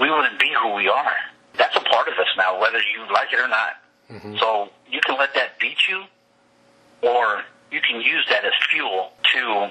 we 0.00 0.10
wouldn't 0.10 0.38
be 0.38 0.50
who 0.62 0.74
we 0.74 0.88
are. 0.88 1.16
That's 1.56 1.76
a 1.76 1.80
part 1.80 2.08
of 2.08 2.14
us 2.14 2.28
now, 2.36 2.60
whether 2.60 2.78
you 2.78 3.12
like 3.12 3.32
it 3.32 3.40
or 3.40 3.48
not. 3.48 3.82
Mm-hmm. 4.10 4.36
So 4.38 4.70
you 4.90 5.00
can 5.04 5.18
let 5.18 5.34
that 5.34 5.58
beat 5.58 5.78
you, 5.88 6.04
or 7.02 7.42
you 7.70 7.80
can 7.80 8.00
use 8.00 8.24
that 8.30 8.44
as 8.44 8.52
fuel 8.70 9.12
to 9.34 9.70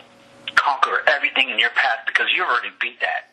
conquer 0.56 1.02
everything 1.08 1.50
in 1.50 1.60
your 1.60 1.72
path 1.72 2.06
because 2.06 2.28
you 2.36 2.44
already 2.44 2.70
beat 2.82 3.00
that. 3.02 3.32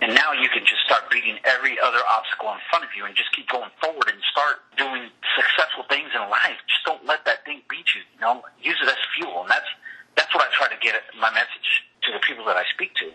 And 0.00 0.14
now 0.14 0.32
you 0.32 0.48
can 0.48 0.64
just 0.64 0.80
start 0.88 1.10
beating 1.12 1.36
every 1.44 1.76
other 1.78 2.00
obstacle 2.08 2.48
in 2.56 2.60
front 2.72 2.88
of 2.88 2.90
you 2.96 3.04
and 3.04 3.14
just 3.14 3.36
keep 3.36 3.48
going 3.52 3.68
forward 3.84 4.08
and 4.08 4.16
start 4.32 4.64
doing 4.80 5.12
successful 5.36 5.84
things 5.92 6.08
in 6.16 6.24
life. 6.32 6.56
Just 6.72 6.88
don't 6.88 7.04
let 7.04 7.24
that 7.28 7.44
thing 7.44 7.60
beat 7.68 7.84
you. 7.92 8.00
You 8.16 8.20
know, 8.24 8.40
use 8.64 8.80
it 8.80 8.88
as 8.88 8.96
fuel, 9.12 9.44
and 9.44 9.50
that's 9.50 9.68
that's 10.16 10.32
what 10.34 10.40
I 10.42 10.48
try 10.56 10.72
to 10.72 10.80
get 10.80 10.96
my 11.20 11.28
message 11.30 11.84
to 12.08 12.12
the 12.16 12.18
people 12.24 12.48
that 12.48 12.56
I 12.56 12.64
speak 12.72 12.96
to. 13.04 13.12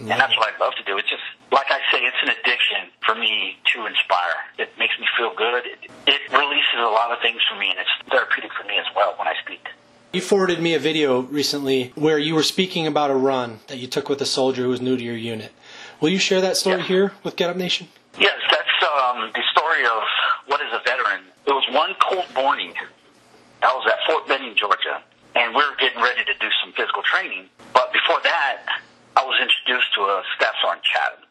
And 0.00 0.08
that's 0.08 0.36
what 0.36 0.48
I 0.48 0.58
love 0.58 0.74
to 0.76 0.84
do. 0.84 0.96
It's 0.96 1.08
just, 1.08 1.22
like 1.52 1.66
I 1.68 1.78
say, 1.92 2.00
it's 2.00 2.16
an 2.22 2.30
addiction 2.30 2.88
for 3.04 3.14
me 3.14 3.58
to 3.74 3.86
inspire. 3.86 4.48
It 4.58 4.70
makes 4.78 4.98
me 4.98 5.06
feel 5.16 5.34
good. 5.36 5.64
It, 5.66 5.90
it 6.06 6.32
releases 6.32 6.78
a 6.78 6.88
lot 6.88 7.12
of 7.12 7.20
things 7.20 7.40
for 7.48 7.58
me, 7.58 7.68
and 7.70 7.78
it's 7.78 8.10
therapeutic 8.10 8.50
for 8.52 8.66
me 8.66 8.78
as 8.78 8.86
well 8.96 9.14
when 9.18 9.28
I 9.28 9.34
speak. 9.44 9.68
You 10.12 10.20
forwarded 10.20 10.60
me 10.60 10.74
a 10.74 10.78
video 10.78 11.20
recently 11.20 11.92
where 11.94 12.18
you 12.18 12.34
were 12.34 12.42
speaking 12.42 12.86
about 12.86 13.10
a 13.10 13.14
run 13.14 13.60
that 13.68 13.78
you 13.78 13.86
took 13.86 14.08
with 14.08 14.20
a 14.22 14.26
soldier 14.26 14.62
who 14.62 14.70
was 14.70 14.80
new 14.80 14.96
to 14.96 15.04
your 15.04 15.16
unit. 15.16 15.52
Will 16.00 16.08
you 16.08 16.18
share 16.18 16.40
that 16.40 16.56
story 16.56 16.78
yes. 16.78 16.88
here 16.88 17.12
with 17.22 17.36
Get 17.36 17.50
Up 17.50 17.56
Nation? 17.56 17.88
Yes, 18.18 18.40
that's 18.50 18.66
um, 18.82 19.30
the 19.34 19.42
story 19.52 19.84
of 19.84 20.02
what 20.46 20.60
is 20.62 20.72
a 20.72 20.80
veteran. 20.84 21.24
It 21.46 21.52
was 21.52 21.64
one 21.72 21.94
cold 22.02 22.26
morning. 22.34 22.72
I 23.62 23.72
was 23.74 23.86
at 23.86 23.98
Fort 24.06 24.26
Benning, 24.26 24.56
Georgia, 24.56 25.02
and 25.36 25.54
we 25.54 25.62
were 25.62 25.76
getting 25.78 26.02
ready 26.02 26.24
to 26.24 26.34
do 26.40 26.48
some 26.64 26.72
physical 26.72 27.02
training. 27.02 27.48
But 27.72 27.92
before 27.92 28.18
that, 28.24 28.80
I 29.20 29.24
was 29.28 29.36
introduced 29.36 29.92
to 30.00 30.08
uh, 30.08 30.24
a 30.24 30.28
staff 30.32 30.56
sergeant 30.64 30.80
Chatham. 30.80 31.28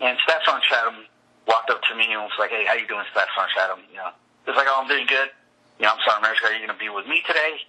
And 0.00 0.16
Staff 0.24 0.40
Sergeant 0.48 0.64
Chatham 0.64 1.04
walked 1.44 1.68
up 1.68 1.84
to 1.84 1.92
me 1.92 2.08
and 2.08 2.24
was 2.24 2.32
like, 2.40 2.48
hey, 2.48 2.64
how 2.64 2.72
you 2.72 2.88
doing, 2.88 3.04
Staff 3.12 3.28
Sergeant 3.36 3.52
Chatham? 3.52 3.80
You 3.92 4.00
know, 4.00 4.16
was 4.48 4.56
like, 4.56 4.64
oh, 4.72 4.80
I'm 4.80 4.88
doing 4.88 5.04
good. 5.04 5.28
You 5.76 5.84
know, 5.84 5.92
I'm 5.92 6.00
Sergeant 6.00 6.24
Mariscal. 6.24 6.48
Are 6.48 6.56
you 6.56 6.64
going 6.64 6.72
to 6.72 6.80
be 6.80 6.88
with 6.88 7.04
me 7.04 7.20
today? 7.28 7.60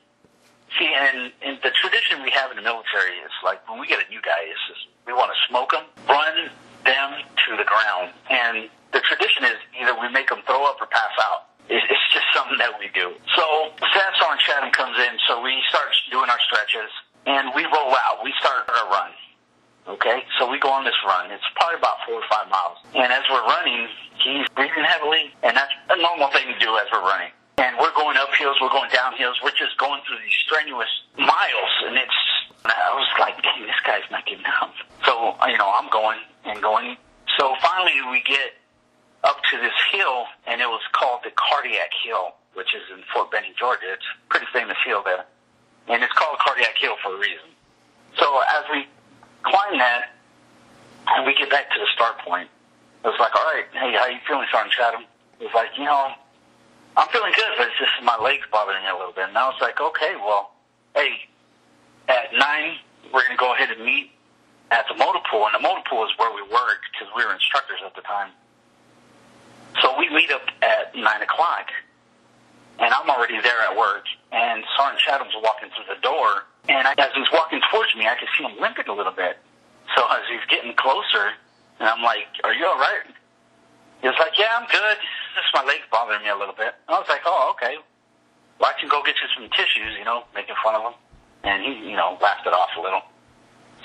See, 0.80 0.88
and, 0.88 1.36
and 1.44 1.60
the 1.68 1.76
tradition 1.76 2.24
we 2.24 2.32
have 2.32 2.48
in 2.48 2.56
the 2.56 2.64
military 2.64 3.20
is 3.20 3.36
like 3.44 3.60
when 3.68 3.76
we 3.76 3.92
get 3.92 4.00
a 4.00 4.08
new 4.08 4.24
guy, 4.24 4.40
it's 4.48 4.64
just, 4.72 4.88
we 5.04 5.12
want 5.12 5.28
to 5.36 5.40
smoke 5.52 5.76
them, 5.76 5.84
run 6.08 6.48
them 6.88 7.10
to 7.20 7.60
the 7.60 7.68
ground, 7.68 8.16
and 8.32 8.72
the 8.96 9.04
tradition 9.04 9.44
is 9.52 9.60
either 9.76 9.92
we 10.00 10.08
make 10.16 10.32
them 10.32 10.40
throw 10.48 10.64
up 10.64 10.80
or 10.80 10.88
pass 10.88 11.12
out. 11.28 11.52
It's, 11.68 11.84
it's 11.92 12.08
just 12.16 12.24
something 12.32 12.56
that 12.56 12.72
we 12.80 12.88
do. 12.96 13.12
So 13.36 13.76
Staff 13.84 14.16
Sergeant 14.16 14.48
Chatham 14.48 14.72
comes 14.72 14.96
in, 14.96 15.20
so 15.28 15.44
we 15.44 15.60
start 15.68 15.92
doing 16.08 16.32
our 16.32 16.40
stretches, 16.48 16.88
and 17.28 17.52
we 17.52 17.68
roll 17.68 17.92
out. 18.08 18.24
We 18.24 18.32
start 18.40 18.64
our 18.72 18.88
run. 18.88 19.12
Okay, 19.88 20.22
so 20.38 20.50
we 20.50 20.60
go 20.60 20.70
on 20.70 20.86
this 20.86 20.98
run. 21.06 21.32
It's 21.32 21.44
probably 21.56 21.78
about 21.78 21.98
four 22.06 22.22
or 22.22 22.28
five 22.30 22.50
miles. 22.50 22.78
And 22.94 23.12
as 23.12 23.24
we're 23.30 23.44
running, 23.46 23.88
he's 24.22 24.46
breathing 24.54 24.86
heavily, 24.86 25.34
and 25.42 25.58
that's 25.58 25.74
a 25.90 25.98
normal 25.98 26.30
thing 26.30 26.54
to 26.54 26.60
do 26.60 26.78
as 26.78 26.86
we're 26.94 27.02
running. 27.02 27.34
And 27.58 27.78
we're 27.78 27.94
going 27.94 28.18
up 28.18 28.30
hills, 28.38 28.58
we're 28.62 28.74
going 28.74 28.90
down 28.90 29.18
hills, 29.18 29.38
we're 29.44 29.58
just 29.58 29.78
going 29.78 30.02
through 30.06 30.18
these 30.22 30.38
strenuous 30.46 30.90
miles, 31.18 31.74
and 31.86 31.98
it's. 31.98 32.20
I 32.64 32.94
was 32.94 33.10
like, 33.20 33.42
dang, 33.42 33.66
this 33.66 33.82
guy's 33.82 34.06
not 34.12 34.26
getting 34.26 34.46
out. 34.46 34.74
So 35.06 35.34
you 35.50 35.58
know, 35.58 35.74
I'm 35.74 35.90
going 35.90 36.20
and 36.46 36.62
going. 36.62 36.96
So 37.40 37.56
finally, 37.62 37.98
we 38.12 38.22
get 38.22 38.54
up 39.24 39.42
to 39.50 39.58
this 39.58 39.74
hill, 39.92 40.26
and 40.46 40.62
it 40.62 40.70
was 40.70 40.82
called 40.94 41.22
the 41.24 41.32
Cardiac 41.34 41.90
Hill, 42.06 42.38
which 42.54 42.70
is 42.78 42.86
in 42.94 43.02
Fort 43.14 43.32
Benning, 43.32 43.54
Georgia. 43.58 43.94
It's 43.94 44.06
a 44.06 44.30
pretty 44.30 44.46
famous 44.54 44.78
hill 44.86 45.02
there, 45.04 45.26
and 45.90 46.04
it's 46.04 46.14
called 46.14 46.38
Cardiac 46.38 46.78
Hill 46.78 46.96
for 47.02 47.16
a 47.16 47.20
reason. 47.20 47.50
So 48.18 48.42
as 48.58 48.64
we 48.72 48.86
climb 49.44 49.78
that, 49.78 50.16
and 51.08 51.26
we 51.26 51.34
get 51.36 51.50
back 51.50 51.70
to 51.72 51.80
the 51.80 51.88
start 51.94 52.20
point. 52.20 52.50
It 53.04 53.08
was 53.08 53.20
like, 53.20 53.36
all 53.36 53.46
right, 53.50 53.66
hey, 53.74 53.98
how 53.98 54.06
you 54.08 54.20
feeling, 54.28 54.46
Sergeant 54.52 54.74
Chatham? 54.74 55.04
It 55.40 55.46
was 55.46 55.56
like, 55.56 55.74
you 55.78 55.86
know, 55.86 56.14
I'm 56.98 57.08
feeling 57.10 57.34
good, 57.36 57.52
but 57.58 57.68
it's 57.68 57.80
just 57.80 57.92
my 58.04 58.18
legs 58.18 58.46
bothering 58.52 58.84
me 58.84 58.90
a 58.90 58.94
little 58.94 59.14
bit. 59.14 59.26
And 59.30 59.38
I 59.38 59.48
was 59.48 59.58
like, 59.62 59.80
okay, 59.80 60.16
well, 60.20 60.54
hey, 60.94 61.26
at 62.08 62.30
nine, 62.38 62.78
we're 63.14 63.28
to 63.28 63.36
go 63.38 63.54
ahead 63.56 63.72
and 63.72 63.84
meet 63.84 64.12
at 64.70 64.86
the 64.88 64.96
motor 64.96 65.20
pool. 65.32 65.48
And 65.48 65.56
the 65.56 65.64
motor 65.64 65.82
pool 65.90 66.04
is 66.06 66.12
where 66.18 66.30
we 66.30 66.44
worked 66.44 66.86
because 66.92 67.08
we 67.16 67.26
were 67.26 67.34
instructors 67.34 67.80
at 67.86 67.96
the 67.96 68.02
time. 68.02 68.30
So 69.82 69.98
we 69.98 70.10
meet 70.14 70.32
up 70.32 70.46
at 70.62 70.94
nine 70.96 71.22
o'clock. 71.22 71.72
And 72.80 72.94
I'm 72.94 73.10
already 73.10 73.40
there 73.42 73.62
at 73.66 73.78
work. 73.78 74.06
And 74.32 74.64
Sergeant 74.78 75.00
Chatham's 75.02 75.34
walking 75.42 75.70
through 75.74 75.96
the 75.96 76.02
door. 76.02 76.46
And 76.72 76.88
as 76.88 77.12
he's 77.14 77.28
walking 77.36 77.60
towards 77.68 77.92
me, 78.00 78.08
I 78.08 78.16
could 78.16 78.32
see 78.38 78.48
him 78.48 78.56
limping 78.56 78.88
a 78.88 78.96
little 78.96 79.12
bit. 79.12 79.36
So 79.92 80.08
as 80.08 80.24
he's 80.32 80.46
getting 80.48 80.72
closer, 80.80 81.36
and 81.84 81.90
I'm 81.90 82.02
like, 82.02 82.32
"Are 82.46 82.54
you 82.54 82.66
all 82.66 82.80
right?" 82.80 83.04
He 84.00 84.08
was 84.08 84.16
like, 84.18 84.40
"Yeah, 84.40 84.56
I'm 84.56 84.68
good. 84.72 84.98
Just 85.36 85.52
my 85.54 85.64
legs 85.68 85.84
bothering 85.92 86.24
me 86.24 86.30
a 86.30 86.36
little 86.36 86.56
bit." 86.56 86.74
And 86.88 86.96
I 86.96 87.00
was 87.00 87.10
like, 87.10 87.24
"Oh, 87.26 87.52
okay. 87.52 87.76
Well, 88.58 88.72
I 88.72 88.80
can 88.80 88.88
go 88.88 89.04
get 89.04 89.20
you 89.20 89.28
some 89.36 89.50
tissues, 89.52 90.00
you 90.00 90.06
know, 90.06 90.24
making 90.34 90.56
fun 90.64 90.76
of 90.76 90.94
him." 90.94 90.96
And 91.44 91.62
he, 91.62 91.92
you 91.92 91.98
know, 91.98 92.18
laughed 92.22 92.48
it 92.48 92.54
off 92.54 92.72
a 92.78 92.82
little. 92.82 93.04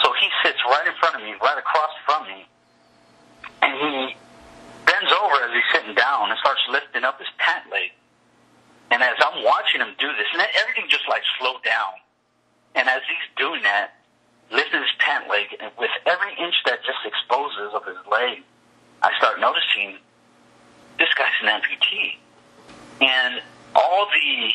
So 0.02 0.12
he 0.22 0.30
sits 0.44 0.62
right 0.70 0.86
in 0.86 0.94
front 1.00 1.16
of 1.16 1.22
me, 1.22 1.34
right 1.42 1.58
across 1.58 1.90
from 2.06 2.22
me, 2.28 2.46
and 3.62 3.74
he 3.74 4.16
bends 4.86 5.10
over 5.10 5.42
as 5.42 5.50
he's 5.50 5.68
sitting 5.72 5.94
down 5.94 6.30
and 6.30 6.38
starts 6.38 6.62
lifting 6.70 7.02
up 7.02 7.18
his 7.18 7.28
pant 7.38 7.66
leg. 7.72 7.90
And 8.92 9.02
as 9.02 9.18
I'm 9.18 9.42
watching 9.42 9.80
him 9.80 9.96
do 9.98 10.06
this, 10.14 10.28
and 10.32 10.46
everything 10.54 10.86
just 10.88 11.08
like 11.08 11.24
slowed 11.40 11.64
down. 11.64 11.98
And 12.76 12.88
as 12.88 13.00
he's 13.08 13.26
doing 13.36 13.62
that, 13.62 13.96
lifting 14.52 14.80
his 14.80 14.92
pant 15.00 15.28
leg, 15.28 15.56
and 15.58 15.72
with 15.80 15.90
every 16.04 16.36
inch 16.36 16.54
that 16.66 16.84
just 16.84 17.00
exposes 17.08 17.72
of 17.72 17.84
his 17.88 17.96
leg, 18.12 18.44
I 19.02 19.10
start 19.16 19.40
noticing 19.40 19.96
this 21.00 21.08
guy's 21.16 21.32
an 21.42 21.48
amputee. 21.48 22.20
And 23.00 23.40
all 23.74 24.06
the 24.12 24.52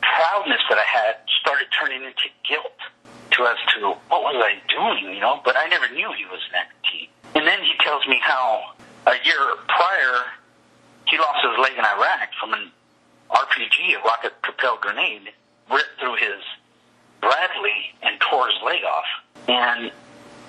proudness 0.00 0.62
that 0.70 0.78
I 0.78 0.86
had 0.86 1.16
started 1.42 1.66
turning 1.74 2.04
into 2.04 2.30
guilt 2.48 2.78
to 3.32 3.42
as 3.46 3.58
to 3.74 3.98
what 4.08 4.22
was 4.22 4.38
I 4.38 4.62
doing, 4.70 5.14
you 5.14 5.20
know, 5.20 5.42
but 5.44 5.56
I 5.58 5.66
never 5.66 5.88
knew 5.90 6.12
he 6.14 6.24
was 6.26 6.40
an 6.54 6.62
amputee. 6.62 7.10
And 7.34 7.46
then 7.46 7.60
he 7.62 7.74
tells 7.82 8.06
me 8.06 8.18
how 8.22 8.72
a 9.06 9.14
year 9.26 9.42
prior 9.66 10.30
he 11.06 11.18
lost 11.18 11.42
his 11.42 11.58
leg 11.58 11.72
in 11.74 11.84
Iraq 11.84 12.30
from 12.38 12.54
an 12.54 12.70
RPG, 13.30 13.98
a 13.98 14.02
rocket 14.06 14.32
propelled 14.42 14.80
grenade, 14.80 15.32
ripped 15.70 15.98
through 16.00 16.16
his 16.16 16.42
tore 18.30 18.46
his 18.48 18.60
leg 18.64 18.84
off. 18.84 19.08
And 19.48 19.90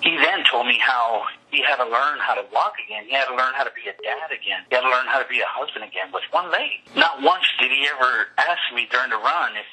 he 0.01 0.15
then 0.17 0.43
told 0.49 0.67
me 0.67 0.79
how 0.79 1.25
he 1.51 1.61
had 1.63 1.77
to 1.77 1.87
learn 1.87 2.19
how 2.19 2.35
to 2.35 2.45
walk 2.53 2.73
again. 2.85 3.05
He 3.07 3.13
had 3.15 3.25
to 3.27 3.35
learn 3.35 3.53
how 3.55 3.63
to 3.63 3.73
be 3.75 3.89
a 3.89 3.95
dad 4.03 4.31
again. 4.31 4.63
He 4.69 4.75
had 4.75 4.83
to 4.83 4.91
learn 4.91 5.07
how 5.07 5.19
to 5.19 5.27
be 5.27 5.39
a 5.41 5.49
husband 5.49 5.83
again 5.83 6.11
with 6.13 6.23
one 6.31 6.51
leg. 6.51 6.83
Not 6.95 7.21
once 7.21 7.43
did 7.59 7.71
he 7.71 7.87
ever 7.89 8.31
ask 8.37 8.61
me 8.73 8.87
during 8.91 9.09
the 9.09 9.19
run 9.19 9.57
if 9.57 9.67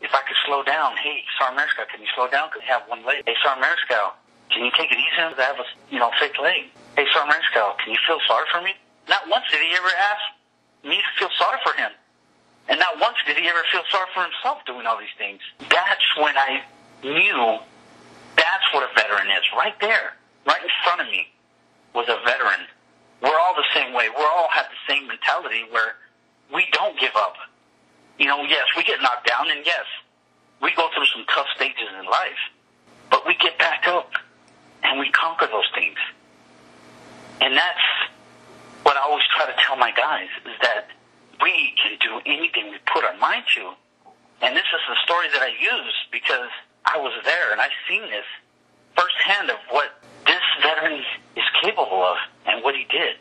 if 0.00 0.14
I 0.14 0.22
could 0.22 0.38
slow 0.46 0.62
down. 0.62 0.94
Hey, 0.96 1.26
Sarmerska, 1.42 1.90
can 1.90 2.00
you 2.00 2.06
slow 2.14 2.30
down? 2.30 2.50
I 2.54 2.62
have 2.70 2.86
one 2.86 3.04
leg. 3.04 3.26
Hey, 3.26 3.34
Sarmerska, 3.42 4.14
can 4.54 4.64
you 4.64 4.70
take 4.78 4.92
it 4.92 4.98
easy? 4.98 5.18
I 5.18 5.34
have 5.42 5.58
a 5.58 5.66
you 5.90 5.98
know 5.98 6.10
fake 6.20 6.38
leg. 6.38 6.70
Hey, 6.96 7.06
Sarmerska, 7.10 7.76
can 7.82 7.92
you 7.92 7.98
feel 8.06 8.22
sorry 8.26 8.46
for 8.52 8.62
me? 8.62 8.72
Not 9.08 9.26
once 9.28 9.44
did 9.50 9.60
he 9.60 9.74
ever 9.74 9.90
ask 9.90 10.22
me 10.86 10.96
to 11.02 11.10
feel 11.18 11.32
sorry 11.36 11.58
for 11.64 11.74
him. 11.74 11.90
And 12.68 12.78
not 12.78 13.00
once 13.00 13.16
did 13.26 13.36
he 13.36 13.48
ever 13.48 13.64
feel 13.72 13.82
sorry 13.90 14.06
for 14.14 14.22
himself 14.22 14.58
doing 14.66 14.86
all 14.86 14.98
these 14.98 15.16
things. 15.16 15.40
That's 15.70 16.04
when 16.20 16.36
I 16.36 16.62
knew 17.02 17.58
that's 18.36 18.66
what 18.72 18.88
a 18.88 18.92
veteran 18.94 19.28
is. 19.28 19.44
Right 19.56 19.74
there, 19.80 20.14
right 20.46 20.62
in 20.62 20.70
front 20.84 21.00
of 21.00 21.06
me, 21.08 21.28
was 21.94 22.08
a 22.08 22.18
veteran. 22.24 22.66
We're 23.22 23.38
all 23.38 23.54
the 23.54 23.66
same 23.74 23.92
way. 23.94 24.08
We 24.08 24.22
all 24.22 24.48
have 24.50 24.66
the 24.70 24.92
same 24.92 25.08
mentality 25.08 25.64
where 25.70 25.96
we 26.54 26.66
don't 26.72 26.98
give 26.98 27.14
up. 27.16 27.34
You 28.18 28.26
know, 28.26 28.42
yes, 28.42 28.64
we 28.76 28.84
get 28.84 29.00
knocked 29.02 29.26
down, 29.26 29.50
and 29.50 29.64
yes, 29.64 29.84
we 30.62 30.72
go 30.74 30.88
through 30.94 31.06
some 31.06 31.24
tough 31.34 31.46
stages 31.56 31.88
in 31.98 32.06
life, 32.06 32.42
but 33.10 33.26
we 33.26 33.34
get 33.36 33.58
back 33.58 33.86
up 33.86 34.12
and 34.82 34.98
we 34.98 35.10
conquer 35.10 35.46
those 35.46 35.68
things. 35.74 35.98
And 37.40 37.56
that's 37.56 37.86
what 38.82 38.96
I 38.96 39.00
always 39.00 39.24
try 39.36 39.46
to 39.46 39.54
tell 39.66 39.76
my 39.76 39.92
guys 39.92 40.28
is 40.46 40.58
that 40.62 40.88
we 41.42 41.74
can 41.82 41.98
do 42.00 42.20
anything 42.26 42.70
we 42.70 42.78
put 42.92 43.04
our 43.04 43.16
mind 43.18 43.44
to. 43.56 43.72
And 44.42 44.56
this 44.56 44.66
is 44.66 44.82
the 44.88 44.96
story 45.04 45.28
that 45.32 45.42
I 45.42 45.48
use 45.48 45.94
because 46.10 46.50
I 46.90 46.96
was 46.98 47.12
there 47.24 47.52
and 47.52 47.60
I've 47.60 47.70
seen 47.88 48.02
this 48.02 48.24
firsthand 48.96 49.50
of 49.50 49.56
what 49.70 50.02
this 50.26 50.40
veteran 50.62 51.00
is 51.36 51.44
capable 51.62 52.02
of 52.02 52.16
and 52.46 52.64
what 52.64 52.74
he 52.74 52.84
did. 52.84 53.16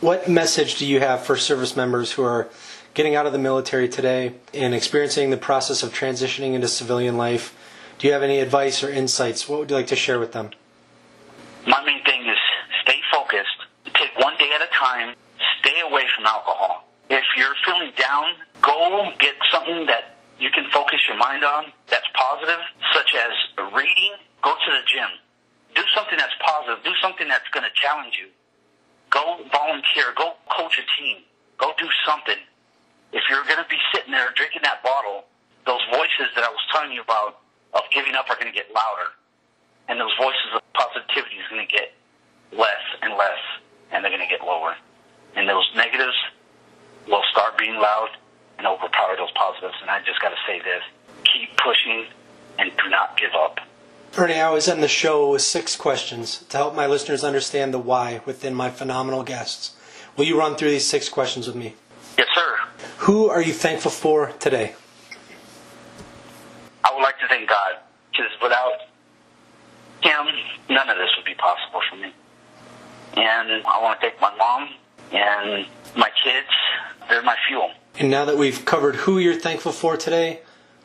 What 0.00 0.28
message 0.28 0.76
do 0.76 0.86
you 0.86 1.00
have 1.00 1.24
for 1.24 1.36
service 1.36 1.74
members 1.74 2.12
who 2.12 2.22
are 2.22 2.48
getting 2.92 3.14
out 3.14 3.24
of 3.24 3.32
the 3.32 3.38
military 3.38 3.88
today 3.88 4.34
and 4.52 4.74
experiencing 4.74 5.30
the 5.30 5.38
process 5.38 5.82
of 5.82 5.94
transitioning 5.94 6.52
into 6.52 6.68
civilian 6.68 7.16
life? 7.16 7.56
Do 7.98 8.06
you 8.06 8.12
have 8.12 8.22
any 8.22 8.40
advice 8.40 8.84
or 8.84 8.90
insights? 8.90 9.48
What 9.48 9.60
would 9.60 9.70
you 9.70 9.76
like 9.76 9.86
to 9.86 9.96
share 9.96 10.18
with 10.18 10.32
them? 10.32 10.50
My 11.66 11.82
main 11.84 12.04
thing 12.04 12.26
is 12.26 12.36
stay 12.82 13.00
focused, 13.10 13.64
take 13.94 14.10
one 14.18 14.36
day 14.36 14.50
at 14.54 14.60
a 14.60 14.70
time, 14.78 15.14
stay 15.60 15.80
away 15.80 16.04
from 16.14 16.26
alcohol. 16.26 16.86
If 17.08 17.24
you're 17.38 17.54
feeling 17.64 17.92
down, 17.96 18.34
go 18.60 19.10
get 19.18 19.34
something 19.50 19.86
that 19.86 20.15
you 20.38 20.50
can 20.50 20.68
focus 20.72 21.00
your 21.08 21.16
mind 21.16 21.44
on 21.44 21.72
that's 21.88 22.06
positive, 22.12 22.60
such 22.92 23.14
as 23.16 23.32
reading, 23.72 24.12
go 24.42 24.52
to 24.52 24.70
the 24.70 24.84
gym. 24.84 25.08
Do 25.74 25.82
something 25.94 26.16
that's 26.16 26.36
positive. 26.44 26.84
Do 26.84 26.92
something 27.00 27.28
that's 27.28 27.48
going 27.52 27.64
to 27.64 27.72
challenge 27.72 28.16
you. 28.20 28.28
Go 29.10 29.40
volunteer. 29.52 30.12
Go 30.16 30.36
coach 30.52 30.76
a 30.80 30.84
team. 31.00 31.24
Go 31.56 31.72
do 31.78 31.88
something. 32.04 32.36
If 33.12 33.24
you're 33.28 33.44
going 33.44 33.60
to 33.60 33.68
be 33.68 33.80
sitting 33.92 34.12
there 34.12 34.28
drinking 34.36 34.60
that 34.64 34.82
bottle, 34.82 35.24
those 35.64 35.80
voices 35.92 36.28
that 36.36 36.44
I 36.44 36.48
was 36.52 36.60
telling 36.72 36.92
you 36.92 37.00
about 37.00 37.40
of 37.72 37.82
giving 37.92 38.14
up 38.14 38.28
are 38.28 38.36
going 38.36 38.52
to 38.52 38.56
get 38.56 38.68
louder. 38.72 39.16
And 39.88 40.00
those 40.00 40.12
voices 40.20 40.52
of 40.56 40.60
positivity 40.74 41.36
is 41.36 41.48
going 41.48 41.64
to 41.64 41.70
get 41.70 41.92
less 42.52 42.84
and 43.00 43.16
less, 43.16 43.40
and 43.92 44.04
they're 44.04 44.12
going 44.12 44.24
to 44.24 44.28
get 44.28 44.44
lower. 44.44 44.76
And 45.36 45.48
those 45.48 45.64
negatives 45.76 46.16
will 47.08 47.22
start 47.32 47.56
being 47.56 47.76
loud 47.76 48.16
and 48.58 48.66
overpower 48.66 49.16
those 49.16 49.30
positives. 49.32 49.74
And 49.80 49.90
I 49.90 50.00
just 50.04 50.20
got 50.20 50.30
to 50.30 50.40
say 50.46 50.58
this 50.60 50.82
keep 51.24 51.56
pushing 51.56 52.06
and 52.58 52.70
do 52.76 52.88
not 52.88 53.18
give 53.18 53.32
up. 53.34 53.60
Ernie, 54.16 54.40
I 54.40 54.50
was 54.50 54.66
in 54.68 54.80
the 54.80 54.88
show 54.88 55.30
with 55.30 55.42
six 55.42 55.76
questions 55.76 56.44
to 56.48 56.56
help 56.56 56.74
my 56.74 56.86
listeners 56.86 57.22
understand 57.22 57.74
the 57.74 57.78
why 57.78 58.22
within 58.24 58.54
my 58.54 58.70
phenomenal 58.70 59.22
guests. 59.22 59.76
Will 60.16 60.24
you 60.24 60.38
run 60.38 60.56
through 60.56 60.70
these 60.70 60.86
six 60.86 61.08
questions 61.10 61.46
with 61.46 61.56
me? 61.56 61.74
Yes, 62.16 62.28
sir. 62.34 62.56
Who 62.98 63.28
are 63.28 63.42
you 63.42 63.52
thankful 63.52 63.90
for 63.90 64.32
today? 64.38 64.74
I 66.82 66.94
would 66.94 67.02
like 67.02 67.18
to 67.18 67.28
thank 67.28 67.48
God, 67.48 67.76
because 68.10 68.30
without 68.40 68.78
Him, 70.00 70.34
none 70.70 70.88
of 70.88 70.96
this 70.96 71.10
would 71.16 71.26
be 71.26 71.34
possible 71.34 71.82
for 71.90 71.96
me. 71.96 72.12
And 73.16 73.66
I 73.66 73.82
want 73.82 74.00
to 74.00 74.06
thank 74.06 74.20
my 74.20 74.34
mom 74.36 74.70
and 75.12 75.66
my 75.94 76.10
kids. 76.24 76.48
They're 77.08 77.22
my 77.22 77.36
fuel. 77.48 77.70
And 77.98 78.10
now 78.10 78.26
that 78.26 78.36
we've 78.36 78.62
covered 78.64 78.94
who 78.94 79.18
you're 79.18 79.40
thankful 79.40 79.72
for 79.72 79.96
today, 79.96 80.40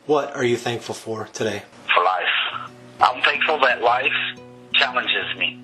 what 0.06 0.34
are 0.34 0.44
you 0.44 0.56
thankful 0.56 0.94
for 0.94 1.28
today? 1.34 1.62
For 1.94 2.02
life. 2.02 2.70
I'm 3.00 3.22
thankful 3.22 3.60
that 3.60 3.82
life 3.82 4.12
challenges 4.72 5.36
me. 5.36 5.60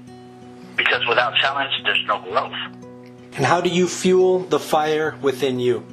Because 0.77 1.07
without 1.09 1.35
challenge, 1.37 1.73
there's 1.85 2.05
no 2.07 2.21
growth. 2.21 2.53
And 3.35 3.47
how 3.47 3.63
do 3.63 3.71
you 3.71 3.89
fuel 3.89 4.41
the 4.41 4.59
fire 4.59 5.17
within 5.23 5.59
you? 5.59 5.87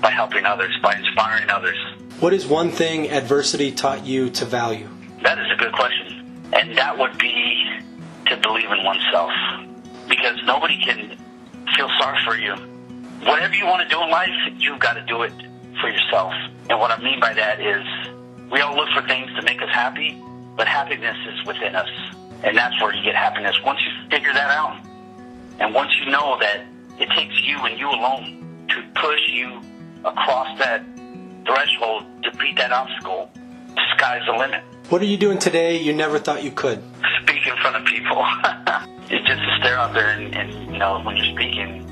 By 0.00 0.10
helping 0.10 0.44
others, 0.44 0.72
by 0.82 0.94
inspiring 0.94 1.50
others. 1.50 1.76
What 2.20 2.32
is 2.32 2.46
one 2.46 2.70
thing 2.70 3.10
adversity 3.10 3.72
taught 3.72 4.06
you 4.06 4.30
to 4.30 4.44
value? 4.44 4.88
That 5.22 5.38
is 5.38 5.46
a 5.52 5.56
good 5.56 5.72
question. 5.72 6.48
And 6.52 6.78
that 6.78 6.96
would 6.96 7.18
be 7.18 7.80
to 8.26 8.36
believe 8.36 8.70
in 8.70 8.84
oneself. 8.84 9.32
Because 10.08 10.40
nobody 10.44 10.80
can 10.80 11.18
feel 11.74 11.90
sorry 11.98 12.18
for 12.24 12.36
you. 12.36 12.54
Whatever 13.24 13.54
you 13.54 13.66
want 13.66 13.82
to 13.82 13.94
do 13.94 14.02
in 14.02 14.10
life, 14.10 14.34
you've 14.58 14.78
got 14.78 14.94
to 14.94 15.02
do 15.02 15.22
it 15.22 15.32
for 15.80 15.88
yourself. 15.88 16.32
And 16.68 16.78
what 16.78 16.90
I 16.90 17.02
mean 17.02 17.20
by 17.20 17.32
that 17.34 17.60
is 17.60 17.84
we 18.50 18.60
all 18.60 18.76
look 18.76 18.88
for 18.90 19.06
things 19.06 19.30
to 19.36 19.42
make 19.42 19.60
us 19.62 19.70
happy, 19.70 20.22
but 20.56 20.66
happiness 20.68 21.16
is 21.28 21.46
within 21.46 21.74
us. 21.74 21.88
And 22.44 22.56
that's 22.56 22.80
where 22.80 22.94
you 22.94 23.02
get 23.02 23.14
happiness. 23.14 23.56
Once 23.64 23.80
you 23.82 24.10
figure 24.10 24.32
that 24.32 24.50
out, 24.50 24.78
and 25.58 25.74
once 25.74 25.90
you 25.98 26.10
know 26.10 26.36
that 26.40 26.64
it 26.98 27.08
takes 27.10 27.34
you 27.42 27.58
and 27.60 27.78
you 27.78 27.88
alone 27.88 28.66
to 28.68 29.00
push 29.00 29.20
you 29.28 29.60
across 30.04 30.58
that 30.58 30.84
threshold 31.46 32.04
to 32.22 32.30
beat 32.38 32.56
that 32.56 32.72
obstacle, 32.72 33.30
the 33.74 33.82
sky's 33.96 34.22
the 34.26 34.32
limit. 34.32 34.62
What 34.88 35.02
are 35.02 35.06
you 35.06 35.16
doing 35.16 35.38
today 35.38 35.78
you 35.80 35.92
never 35.92 36.18
thought 36.18 36.44
you 36.44 36.50
could? 36.50 36.82
Speak 37.22 37.46
in 37.46 37.56
front 37.56 37.76
of 37.76 37.84
people. 37.86 38.24
it's 39.10 39.26
just 39.26 39.40
to 39.40 39.56
stare 39.60 39.78
out 39.78 39.94
there 39.94 40.10
and, 40.10 40.34
and, 40.36 40.72
you 40.72 40.78
know, 40.78 41.00
when 41.02 41.16
you're 41.16 41.32
speaking, 41.34 41.85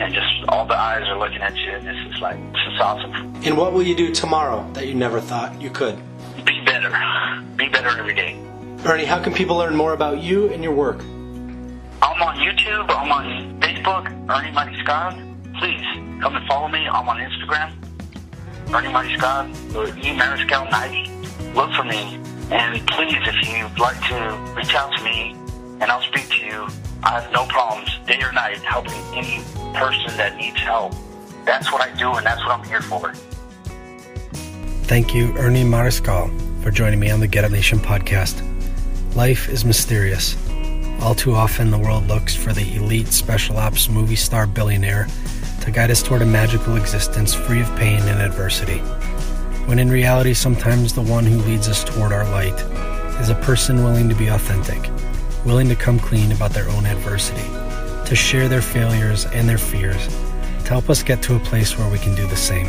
and 0.00 0.14
just 0.14 0.26
all 0.48 0.64
the 0.66 0.74
eyes 0.76 1.06
are 1.08 1.18
looking 1.18 1.42
at 1.42 1.54
you, 1.56 1.72
and 1.72 1.86
it's 1.86 2.08
just 2.08 2.22
like, 2.22 2.36
this 2.52 2.62
is 2.72 2.80
awesome. 2.80 3.34
And 3.44 3.56
what 3.56 3.72
will 3.74 3.82
you 3.82 3.94
do 3.94 4.12
tomorrow 4.12 4.68
that 4.72 4.86
you 4.86 4.94
never 4.94 5.20
thought 5.20 5.60
you 5.60 5.68
could? 5.70 5.96
Be 6.46 6.64
better. 6.64 6.90
Be 7.56 7.68
better 7.68 7.90
every 7.98 8.14
day. 8.14 8.40
Ernie, 8.86 9.04
how 9.04 9.22
can 9.22 9.34
people 9.34 9.56
learn 9.56 9.76
more 9.76 9.92
about 9.92 10.22
you 10.22 10.48
and 10.48 10.64
your 10.64 10.72
work? 10.72 11.00
I'm 12.00 12.22
on 12.22 12.36
YouTube. 12.36 12.86
I'm 12.88 13.12
on 13.12 13.60
Facebook. 13.60 14.06
Ernie 14.30 14.52
Mariscal. 14.52 15.12
Please 15.58 15.84
come 16.22 16.34
and 16.34 16.46
follow 16.48 16.68
me. 16.68 16.88
I'm 16.88 17.06
on 17.06 17.18
Instagram. 17.18 17.72
Ernie 18.72 18.88
Mariscal 18.88 19.74
or 19.74 19.88
E 19.88 20.16
Mariscal 20.16 20.70
90. 20.70 21.52
Look 21.52 21.72
for 21.74 21.84
me. 21.84 22.18
And 22.50 22.86
please, 22.88 23.18
if 23.20 23.48
you'd 23.48 23.78
like 23.78 24.00
to 24.08 24.54
reach 24.56 24.74
out 24.74 24.96
to 24.96 25.04
me 25.04 25.36
and 25.80 25.84
I'll 25.84 26.02
speak 26.02 26.28
to 26.30 26.46
you, 26.46 26.68
I 27.02 27.20
have 27.20 27.32
no 27.32 27.46
problems, 27.46 27.98
day 28.06 28.20
or 28.22 28.32
night, 28.32 28.58
helping 28.58 29.00
any 29.14 29.42
person 29.72 30.16
that 30.16 30.36
needs 30.36 30.58
help. 30.58 30.94
That's 31.44 31.72
what 31.72 31.80
I 31.80 31.94
do 31.96 32.12
and 32.14 32.26
that's 32.26 32.40
what 32.44 32.58
I'm 32.58 32.64
here 32.64 32.82
for. 32.82 33.12
Thank 34.84 35.14
you, 35.14 35.32
Ernie 35.38 35.64
Mariscal, 35.64 36.28
for 36.62 36.70
joining 36.70 37.00
me 37.00 37.10
on 37.10 37.20
the 37.20 37.26
Get 37.26 37.44
Up 37.44 37.52
Nation 37.52 37.78
podcast. 37.78 38.44
Life 39.14 39.48
is 39.48 39.64
mysterious. 39.64 40.36
All 41.00 41.14
too 41.14 41.34
often, 41.34 41.70
the 41.70 41.78
world 41.78 42.06
looks 42.06 42.36
for 42.36 42.52
the 42.52 42.76
elite 42.76 43.08
special 43.08 43.56
ops 43.56 43.88
movie 43.88 44.16
star 44.16 44.46
billionaire 44.46 45.06
to 45.62 45.70
guide 45.70 45.90
us 45.90 46.02
toward 46.02 46.20
a 46.20 46.26
magical 46.26 46.76
existence 46.76 47.34
free 47.34 47.62
of 47.62 47.76
pain 47.76 48.00
and 48.02 48.20
adversity. 48.20 48.78
When 49.66 49.78
in 49.78 49.90
reality, 49.90 50.34
sometimes 50.34 50.92
the 50.92 51.02
one 51.02 51.24
who 51.24 51.38
leads 51.38 51.68
us 51.68 51.82
toward 51.84 52.12
our 52.12 52.24
light 52.24 52.60
is 53.20 53.30
a 53.30 53.34
person 53.36 53.84
willing 53.84 54.08
to 54.08 54.14
be 54.14 54.28
authentic, 54.28 54.90
willing 55.44 55.68
to 55.68 55.76
come 55.76 55.98
clean 55.98 56.32
about 56.32 56.52
their 56.52 56.68
own 56.70 56.86
adversity, 56.86 57.48
to 58.06 58.14
share 58.14 58.48
their 58.48 58.62
failures 58.62 59.26
and 59.26 59.48
their 59.48 59.58
fears, 59.58 60.06
to 60.64 60.68
help 60.68 60.90
us 60.90 61.02
get 61.02 61.22
to 61.22 61.36
a 61.36 61.40
place 61.40 61.78
where 61.78 61.90
we 61.90 61.98
can 61.98 62.14
do 62.14 62.26
the 62.26 62.36
same. 62.36 62.66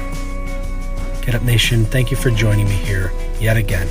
Get 1.21 1.35
Up 1.35 1.43
Nation, 1.43 1.85
thank 1.85 2.11
you 2.11 2.17
for 2.17 2.31
joining 2.31 2.65
me 2.65 2.75
here 2.75 3.11
yet 3.39 3.57
again 3.57 3.87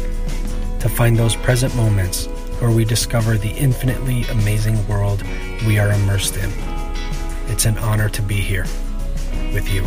to 0.80 0.88
find 0.88 1.16
those 1.16 1.36
present 1.36 1.74
moments 1.76 2.26
where 2.58 2.70
we 2.70 2.84
discover 2.84 3.36
the 3.36 3.50
infinitely 3.50 4.24
amazing 4.24 4.86
world 4.88 5.22
we 5.66 5.78
are 5.78 5.92
immersed 5.92 6.36
in. 6.36 6.50
It's 7.48 7.66
an 7.66 7.76
honor 7.78 8.08
to 8.08 8.22
be 8.22 8.36
here 8.36 8.64
with 9.52 9.68
you. 9.70 9.84